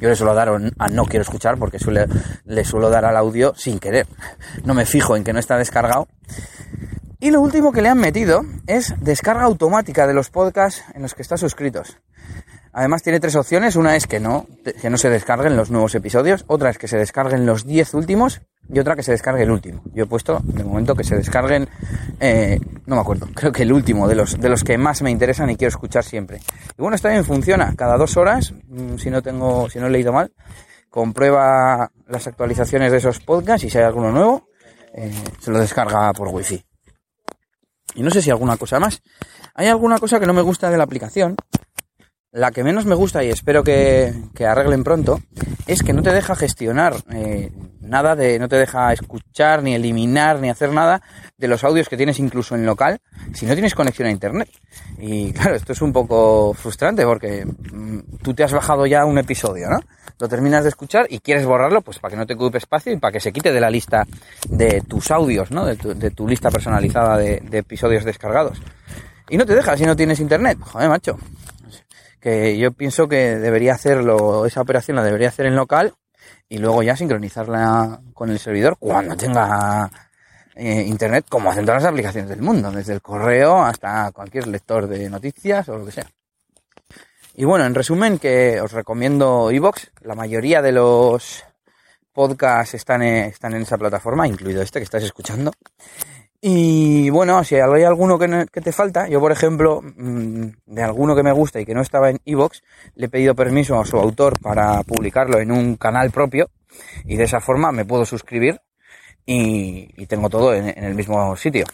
Yo 0.03 0.09
le 0.09 0.17
suelo 0.17 0.35
dar 0.35 0.49
a 0.49 0.89
no 0.89 1.05
quiero 1.05 1.23
escuchar 1.23 1.59
porque 1.59 1.79
suele, 1.79 2.09
le 2.45 2.65
suelo 2.65 2.91
dar 2.91 3.05
al 3.05 3.17
audio 3.17 3.55
sin 3.55 3.79
querer. 3.79 4.09
No 4.65 4.75
me 4.75 4.85
fijo 4.85 5.15
en 5.15 5.23
que 5.23 5.33
no 5.33 5.39
está 5.39 5.57
descargado. 5.57 6.09
Y 7.21 7.31
lo 7.31 7.41
último 7.41 7.71
que 7.71 7.83
le 7.83 7.89
han 7.89 7.99
metido 7.99 8.43
es 8.67 8.97
descarga 8.99 9.45
automática 9.45 10.09
de 10.09 10.15
los 10.15 10.29
podcasts 10.29 10.83
en 10.95 11.03
los 11.03 11.15
que 11.15 11.23
estás 11.23 11.39
suscritos. 11.39 11.99
Además 12.73 13.03
tiene 13.03 13.21
tres 13.21 13.37
opciones. 13.37 13.77
Una 13.77 13.97
es 13.97 14.07
que 14.07 14.19
no, 14.21 14.47
que 14.81 14.91
no 14.91 14.97
se 14.97 15.11
descarguen 15.11 15.57
los 15.57 15.71
nuevos 15.71 15.95
episodios. 15.95 16.45
Otra 16.47 16.71
es 16.71 16.79
que 16.79 16.89
se 16.89 16.97
descarguen 16.97 17.45
los 17.45 17.67
10 17.67 17.95
últimos. 17.95 18.41
Y 18.73 18.79
otra 18.79 18.97
que 18.97 19.03
se 19.03 19.13
descargue 19.13 19.43
el 19.43 19.51
último. 19.51 19.83
Yo 19.93 20.05
he 20.05 20.07
puesto 20.07 20.41
de 20.45 20.65
momento 20.65 20.95
que 20.95 21.05
se 21.05 21.17
descarguen, 21.17 21.69
eh, 22.21 22.59
no 22.87 22.95
me 22.95 23.01
acuerdo, 23.03 23.29
creo 23.35 23.53
que 23.53 23.65
el 23.65 23.73
último 23.73 24.09
de 24.09 24.15
los, 24.15 24.41
de 24.41 24.49
los 24.49 24.65
que 24.65 24.79
más 24.79 25.03
me 25.03 25.11
interesan 25.11 25.51
y 25.51 25.57
quiero 25.57 25.69
escuchar 25.69 26.05
siempre. 26.05 26.41
Y 26.79 26.81
bueno, 26.81 26.95
está 26.95 27.11
bien, 27.11 27.25
funciona. 27.25 27.75
Cada 27.77 27.99
dos 27.99 28.17
horas, 28.17 28.55
mm, 28.69 28.97
si 28.97 29.11
no 29.11 29.21
tengo, 29.21 29.69
si 29.69 29.79
no 29.79 29.89
he 29.89 29.91
leído 29.91 30.13
mal, 30.13 30.33
comprueba 30.89 31.91
las 32.07 32.27
actualizaciones 32.27 32.93
de 32.93 32.99
esos 32.99 33.19
podcasts 33.21 33.65
y 33.65 33.71
si 33.71 33.79
hay 33.79 33.85
alguno 33.85 34.13
nuevo, 34.13 34.49
eh, 34.95 35.13
se 35.41 35.51
lo 35.51 35.59
descarga 35.59 36.13
por 36.13 36.29
wifi. 36.29 36.65
Y 37.95 38.03
no 38.03 38.11
sé 38.11 38.23
si 38.23 38.31
alguna 38.31 38.57
cosa 38.57 38.81
más. 38.81 39.03
Hay 39.55 39.67
alguna 39.67 39.99
cosa 39.99 40.19
que 40.19 40.27
no 40.27 40.33
me 40.33 40.43
gusta 40.43 40.71
de 40.71 40.79
la 40.79 40.85
aplicación. 40.85 41.37
La 42.33 42.51
que 42.51 42.65
menos 42.65 42.87
me 42.87 42.95
gusta 42.95 43.23
y 43.23 43.29
espero 43.29 43.63
que, 43.63 44.15
que 44.35 44.47
arreglen 44.47 44.85
pronto 44.85 45.21
es 45.67 45.83
que 45.83 45.93
no 45.93 46.03
te 46.03 46.15
deja 46.15 46.35
gestionar 46.35 46.97
eh, 47.13 47.53
nada 47.83 48.17
de, 48.17 48.39
no 48.39 48.49
te 48.49 48.57
deja 48.57 48.91
escuchar, 48.91 49.63
ni 49.63 49.75
eliminar, 49.75 50.41
ni 50.41 50.49
hacer 50.49 50.73
nada 50.73 51.03
de 51.37 51.47
los 51.47 51.63
audios 51.63 51.91
que 51.91 51.99
tienes 51.99 52.19
incluso 52.19 52.55
en 52.55 52.65
local 52.65 53.03
si 53.35 53.45
no 53.45 53.53
tienes 53.53 53.75
conexión 53.75 54.09
a 54.09 54.11
internet. 54.11 54.49
Y 54.97 55.33
claro, 55.35 55.57
esto 55.57 55.75
es 55.75 55.83
un 55.83 55.93
poco 55.93 56.55
frustrante 56.55 57.05
porque 57.05 57.45
mm, 57.45 58.17
tú 58.23 58.33
te 58.33 58.45
has 58.45 58.53
bajado 58.55 58.87
ya 58.87 59.05
un 59.05 59.19
episodio, 59.19 59.69
¿no? 59.69 59.81
Lo 60.19 60.27
terminas 60.27 60.63
de 60.63 60.71
escuchar 60.71 61.07
y 61.11 61.19
quieres 61.19 61.45
borrarlo, 61.45 61.83
pues 61.83 61.99
para 61.99 62.13
que 62.13 62.17
no 62.17 62.27
te 62.27 62.33
ocupe 62.33 62.57
espacio 62.57 62.95
y 62.95 62.97
para 62.97 63.13
que 63.13 63.21
se 63.21 63.31
quite 63.31 63.53
de 63.53 63.61
la 63.61 63.69
lista 63.69 64.07
de 64.49 64.81
tus 64.81 65.11
audios, 65.11 65.51
¿no? 65.51 65.67
De 65.67 65.77
tu, 65.77 65.93
de 65.93 66.11
tu 66.11 66.27
lista 66.27 66.51
personalizada 66.51 67.19
de, 67.19 67.41
de 67.41 67.59
episodios 67.59 68.05
descargados. 68.05 68.59
Y 69.29 69.37
no 69.37 69.45
te 69.45 69.55
deja 69.55 69.77
si 69.77 69.85
no 69.85 69.95
tienes 69.95 70.19
internet. 70.19 70.57
Joder, 70.63 70.89
macho 70.89 71.19
que 72.23 72.57
yo 72.57 72.71
pienso 72.71 73.09
que 73.09 73.37
debería 73.37 73.75
hacerlo, 73.75 74.47
esa 74.47 74.61
operación 74.61 74.97
la 74.97 75.03
debería 75.03 75.29
hacer 75.29 75.47
en 75.47 75.57
local 75.57 75.93
y 76.49 76.59
luego 76.59 76.83
ya 76.85 76.97
sincronizarla 76.97 78.01
con 78.15 78.31
el 78.31 78.39
servidor 78.39 78.77
cuando 78.79 79.17
tenga 79.17 79.91
eh, 80.55 80.85
internet, 80.87 81.27
como 81.29 81.51
hacen 81.51 81.67
todas 81.67 81.83
las 81.83 81.91
aplicaciones 81.91 82.31
del 82.31 82.41
mundo, 82.41 82.71
desde 82.71 82.93
el 82.93 83.03
correo 83.03 83.65
hasta 83.65 84.13
cualquier 84.13 84.47
lector 84.47 84.87
de 84.87 85.11
noticias 85.11 85.69
o 85.69 85.79
lo 85.79 85.85
que 85.85 85.93
sea. 85.93 86.07
Y 87.35 87.45
bueno, 87.45 87.65
en 87.65 87.75
resumen, 87.75 88.19
que 88.19 88.61
os 88.61 88.71
recomiendo 88.71 89.51
iVoox. 89.51 89.89
La 90.03 90.15
mayoría 90.15 90.63
de 90.63 90.73
los 90.73 91.43
podcasts 92.13 92.75
están 92.75 93.03
están 93.03 93.55
en 93.55 93.63
esa 93.63 93.79
plataforma, 93.79 94.29
incluido 94.29 94.63
este 94.63 94.79
que 94.79 94.85
estás 94.85 95.03
escuchando. 95.03 95.51
Y 96.45 97.09
bueno, 97.11 97.45
si 97.45 97.55
hay 97.55 97.85
alguno 97.85 98.19
que, 98.19 98.47
que 98.53 98.61
te 98.61 98.73
falta, 98.73 99.09
yo 99.09 99.21
por 99.21 99.31
ejemplo, 99.31 99.81
mm, 99.81 100.47
de 100.67 100.83
alguno 100.83 101.15
que 101.15 101.23
me 101.23 101.31
gusta 101.31 101.61
y 101.61 101.65
que 101.65 101.73
no 101.73 101.83
estaba 101.83 102.11
en 102.11 102.19
iVoox, 102.25 102.63
le 102.97 103.07
he 103.07 103.09
pedido 103.09 103.37
permiso 103.37 103.79
a 103.79 103.87
su 103.87 103.97
autor 103.97 104.41
para 104.41 104.83
publicarlo 104.83 105.39
en 105.39 105.53
un 105.53 105.77
canal 105.77 106.11
propio 106.11 106.51
y 107.05 107.15
de 107.15 107.25
esa 107.25 107.41
forma 107.41 107.71
me 107.71 107.85
puedo 107.85 108.05
suscribir 108.05 108.61
y, 109.25 110.05
tengo 110.07 110.29
todo 110.29 110.53
en, 110.53 110.67
el 110.83 110.97
mismo 110.97 111.37
sitio. 111.37 111.65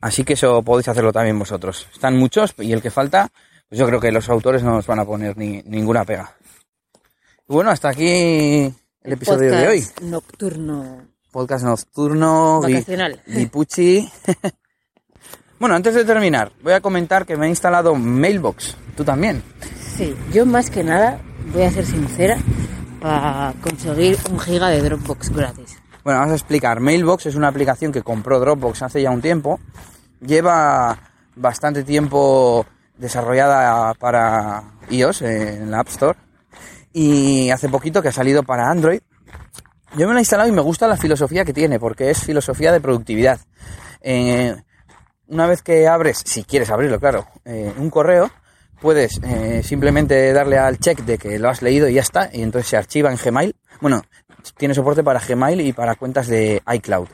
Así 0.00 0.22
que 0.22 0.34
eso 0.34 0.62
podéis 0.62 0.86
hacerlo 0.86 1.12
también 1.12 1.40
vosotros. 1.40 1.88
Están 1.92 2.16
muchos 2.16 2.54
y 2.58 2.72
el 2.72 2.80
que 2.80 2.92
falta, 2.92 3.32
pues 3.68 3.80
yo 3.80 3.86
creo 3.88 3.98
que 3.98 4.12
los 4.12 4.28
autores 4.28 4.62
no 4.62 4.70
nos 4.70 4.86
van 4.86 5.00
a 5.00 5.04
poner 5.04 5.36
ni, 5.36 5.60
ninguna 5.62 6.04
pega. 6.04 6.36
Y 7.48 7.52
bueno, 7.52 7.72
hasta 7.72 7.88
aquí 7.88 8.72
el 9.02 9.12
episodio 9.12 9.50
de 9.50 9.66
hoy 9.66 9.84
Nocturno. 10.02 11.09
Podcast 11.30 11.64
nocturno, 11.64 12.60
Vacacional. 12.60 13.22
guipuchi. 13.26 14.10
bueno, 15.58 15.74
antes 15.74 15.94
de 15.94 16.04
terminar, 16.04 16.52
voy 16.62 16.72
a 16.72 16.80
comentar 16.80 17.26
que 17.26 17.36
me 17.36 17.46
he 17.46 17.48
instalado 17.48 17.94
Mailbox. 17.94 18.76
Tú 18.96 19.04
también. 19.04 19.42
Sí, 19.96 20.14
yo 20.32 20.46
más 20.46 20.70
que 20.70 20.82
nada, 20.82 21.20
voy 21.52 21.62
a 21.62 21.70
ser 21.70 21.86
sincera, 21.86 22.38
para 23.00 23.54
conseguir 23.62 24.18
un 24.30 24.38
giga 24.38 24.68
de 24.68 24.82
Dropbox 24.82 25.30
gratis. 25.30 25.78
Bueno, 26.04 26.20
vamos 26.20 26.32
a 26.32 26.36
explicar. 26.36 26.80
Mailbox 26.80 27.26
es 27.26 27.34
una 27.34 27.48
aplicación 27.48 27.92
que 27.92 28.02
compró 28.02 28.40
Dropbox 28.40 28.82
hace 28.82 29.02
ya 29.02 29.10
un 29.10 29.20
tiempo. 29.20 29.60
Lleva 30.20 30.98
bastante 31.36 31.84
tiempo 31.84 32.66
desarrollada 32.96 33.94
para 33.94 34.64
iOS 34.90 35.22
en 35.22 35.70
la 35.70 35.80
App 35.80 35.88
Store. 35.88 36.18
Y 36.92 37.50
hace 37.50 37.68
poquito 37.68 38.02
que 38.02 38.08
ha 38.08 38.12
salido 38.12 38.42
para 38.42 38.70
Android. 38.70 39.00
Yo 39.96 40.06
me 40.06 40.14
la 40.14 40.20
he 40.20 40.22
instalado 40.22 40.48
y 40.48 40.52
me 40.52 40.60
gusta 40.60 40.86
la 40.86 40.96
filosofía 40.96 41.44
que 41.44 41.52
tiene, 41.52 41.80
porque 41.80 42.10
es 42.10 42.24
filosofía 42.24 42.70
de 42.70 42.80
productividad. 42.80 43.40
Eh, 44.00 44.54
una 45.26 45.46
vez 45.46 45.62
que 45.62 45.88
abres, 45.88 46.22
si 46.24 46.44
quieres 46.44 46.70
abrirlo, 46.70 47.00
claro, 47.00 47.26
eh, 47.44 47.72
un 47.76 47.90
correo, 47.90 48.30
puedes 48.80 49.20
eh, 49.24 49.62
simplemente 49.64 50.32
darle 50.32 50.58
al 50.58 50.78
check 50.78 51.00
de 51.00 51.18
que 51.18 51.40
lo 51.40 51.48
has 51.48 51.60
leído 51.62 51.88
y 51.88 51.94
ya 51.94 52.02
está, 52.02 52.30
y 52.32 52.42
entonces 52.42 52.70
se 52.70 52.76
archiva 52.76 53.10
en 53.10 53.18
Gmail. 53.18 53.56
Bueno, 53.80 54.02
tiene 54.56 54.74
soporte 54.74 55.02
para 55.02 55.20
Gmail 55.20 55.60
y 55.60 55.72
para 55.72 55.96
cuentas 55.96 56.28
de 56.28 56.62
iCloud. 56.72 57.08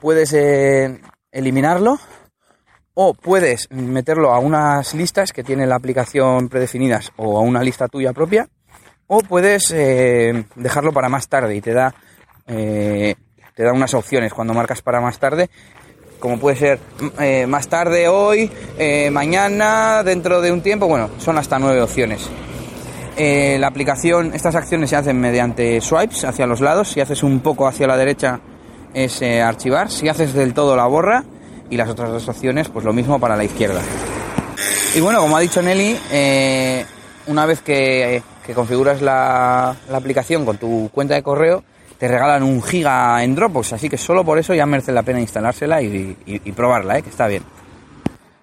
Puedes 0.00 0.34
eliminarlo 1.30 2.00
o 2.94 3.12
puedes 3.12 3.70
meterlo 3.70 4.32
a 4.32 4.38
unas 4.38 4.94
listas 4.94 5.32
que 5.32 5.44
tiene 5.44 5.66
la 5.66 5.74
aplicación 5.76 6.48
predefinidas 6.48 7.12
o 7.16 7.36
a 7.36 7.42
una 7.42 7.62
lista 7.62 7.88
tuya 7.88 8.14
propia 8.14 8.48
o 9.14 9.20
puedes 9.20 9.70
eh, 9.76 10.44
dejarlo 10.54 10.90
para 10.90 11.10
más 11.10 11.28
tarde 11.28 11.54
y 11.54 11.60
te 11.60 11.74
da 11.74 11.94
eh, 12.46 13.14
te 13.54 13.62
da 13.62 13.74
unas 13.74 13.92
opciones 13.92 14.32
cuando 14.32 14.54
marcas 14.54 14.80
para 14.80 15.02
más 15.02 15.18
tarde 15.18 15.50
como 16.18 16.38
puede 16.38 16.56
ser 16.56 16.78
eh, 17.20 17.46
más 17.46 17.68
tarde 17.68 18.08
hoy 18.08 18.50
mañana 19.10 20.02
dentro 20.02 20.40
de 20.40 20.50
un 20.50 20.62
tiempo 20.62 20.88
bueno 20.88 21.10
son 21.18 21.36
hasta 21.36 21.58
nueve 21.58 21.82
opciones 21.82 22.30
la 23.18 23.66
aplicación, 23.66 24.32
estas 24.34 24.54
acciones 24.54 24.88
se 24.88 24.96
hacen 24.96 25.20
mediante 25.20 25.80
swipes 25.82 26.24
hacia 26.24 26.46
los 26.46 26.60
lados. 26.60 26.88
Si 26.88 27.00
haces 27.00 27.22
un 27.22 27.40
poco 27.40 27.68
hacia 27.68 27.86
la 27.86 27.96
derecha 27.96 28.40
es 28.94 29.22
archivar. 29.22 29.90
Si 29.90 30.08
haces 30.08 30.32
del 30.32 30.54
todo 30.54 30.74
la 30.74 30.86
borra. 30.86 31.22
Y 31.70 31.76
las 31.76 31.88
otras 31.88 32.10
dos 32.10 32.26
opciones, 32.28 32.68
pues 32.68 32.84
lo 32.84 32.92
mismo 32.92 33.20
para 33.20 33.36
la 33.36 33.44
izquierda. 33.44 33.80
Y 34.96 35.00
bueno, 35.00 35.20
como 35.20 35.36
ha 35.36 35.40
dicho 35.40 35.62
Nelly, 35.62 35.96
una 37.26 37.46
vez 37.46 37.60
que, 37.60 38.22
que 38.44 38.54
configuras 38.54 39.02
la, 39.02 39.76
aplicación 39.92 40.44
con 40.44 40.58
tu 40.58 40.90
cuenta 40.92 41.14
de 41.14 41.22
correo, 41.22 41.62
te 41.98 42.08
regalan 42.08 42.42
un 42.42 42.62
giga 42.62 43.22
en 43.22 43.34
Dropbox. 43.34 43.74
Así 43.74 43.88
que 43.88 43.96
solo 43.96 44.24
por 44.24 44.38
eso 44.38 44.54
ya 44.54 44.66
merece 44.66 44.92
la 44.92 45.02
pena 45.02 45.20
instalársela 45.20 45.80
y, 45.80 46.52
probarla, 46.54 46.98
¿eh? 46.98 47.02
que 47.02 47.10
está 47.10 47.26
bien. 47.26 47.42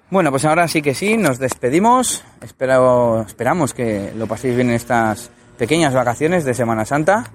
Bueno, 0.09 0.31
pues 0.31 0.45
ahora 0.45 0.67
sí 0.67 0.81
que 0.81 0.95
sí, 0.95 1.17
nos 1.17 1.37
despedimos. 1.37 2.23
Espero, 2.41 3.21
esperamos 3.21 3.73
que 3.73 4.11
lo 4.15 4.25
paséis 4.27 4.55
bien 4.55 4.69
en 4.69 4.75
estas 4.75 5.29
pequeñas 5.57 5.93
vacaciones 5.93 6.45
de 6.45 6.53
Semana 6.53 6.85
Santa. 6.85 7.31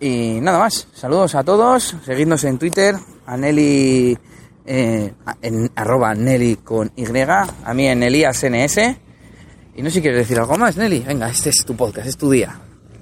Y 0.00 0.40
nada 0.40 0.58
más, 0.58 0.88
saludos 0.94 1.36
a 1.36 1.44
todos, 1.44 1.94
seguidnos 2.04 2.42
en 2.42 2.58
Twitter, 2.58 2.96
a 3.24 3.36
Nelly, 3.36 4.18
eh, 4.66 5.12
en 5.42 5.70
arroba 5.76 6.12
Nelly 6.14 6.56
con 6.56 6.90
Y, 6.96 7.04
a 7.06 7.74
mí 7.74 7.86
en 7.86 8.02
Elías 8.02 8.42
NS. 8.42 8.96
Y 9.74 9.82
no 9.82 9.88
sé 9.88 9.96
si 9.96 10.02
quieres 10.02 10.20
decir 10.20 10.38
algo 10.38 10.56
más, 10.58 10.76
Nelly. 10.76 11.00
Venga, 11.00 11.28
este 11.28 11.50
es 11.50 11.64
tu 11.64 11.74
podcast, 11.74 12.06
es 12.06 12.16
tu 12.16 12.30
día. 12.30 12.54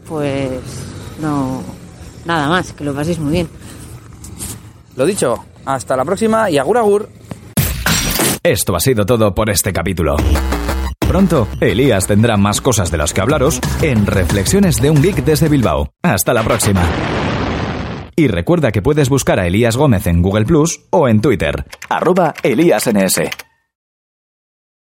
pues 0.09 0.50
no, 1.20 1.62
nada 2.24 2.48
más, 2.48 2.72
que 2.72 2.85
lo 2.85 2.94
paséis 2.94 3.18
muy 3.18 3.33
bien. 3.33 3.48
Lo 4.96 5.04
dicho, 5.06 5.44
hasta 5.64 5.96
la 5.96 6.04
próxima 6.04 6.50
y 6.50 6.59
agur 6.59 6.78
agur. 6.78 7.09
Esto 8.42 8.74
ha 8.74 8.80
sido 8.80 9.04
todo 9.04 9.35
por 9.35 9.50
este 9.50 9.72
capítulo. 9.72 10.16
Pronto, 10.98 11.48
Elías 11.61 12.06
tendrá 12.06 12.37
más 12.37 12.61
cosas 12.61 12.90
de 12.90 12.98
las 12.98 13.12
que 13.12 13.20
hablaros 13.20 13.61
en 13.83 14.06
Reflexiones 14.06 14.80
de 14.80 14.90
un 14.90 15.02
Geek 15.02 15.24
desde 15.24 15.48
Bilbao. 15.48 15.92
Hasta 16.02 16.33
la 16.33 16.42
próxima. 16.44 16.83
Y 18.16 18.28
recuerda 18.28 18.70
que 18.70 18.83
puedes 18.83 19.09
buscar 19.09 19.40
a 19.40 19.46
Elías 19.46 19.76
Gómez 19.76 20.06
en 20.06 20.22
Google 20.22 20.44
Plus 20.44 20.80
o 20.90 21.09
en 21.09 21.20
Twitter, 21.20 21.66
arroba 21.88 22.35
ElíasNS. 22.42 23.49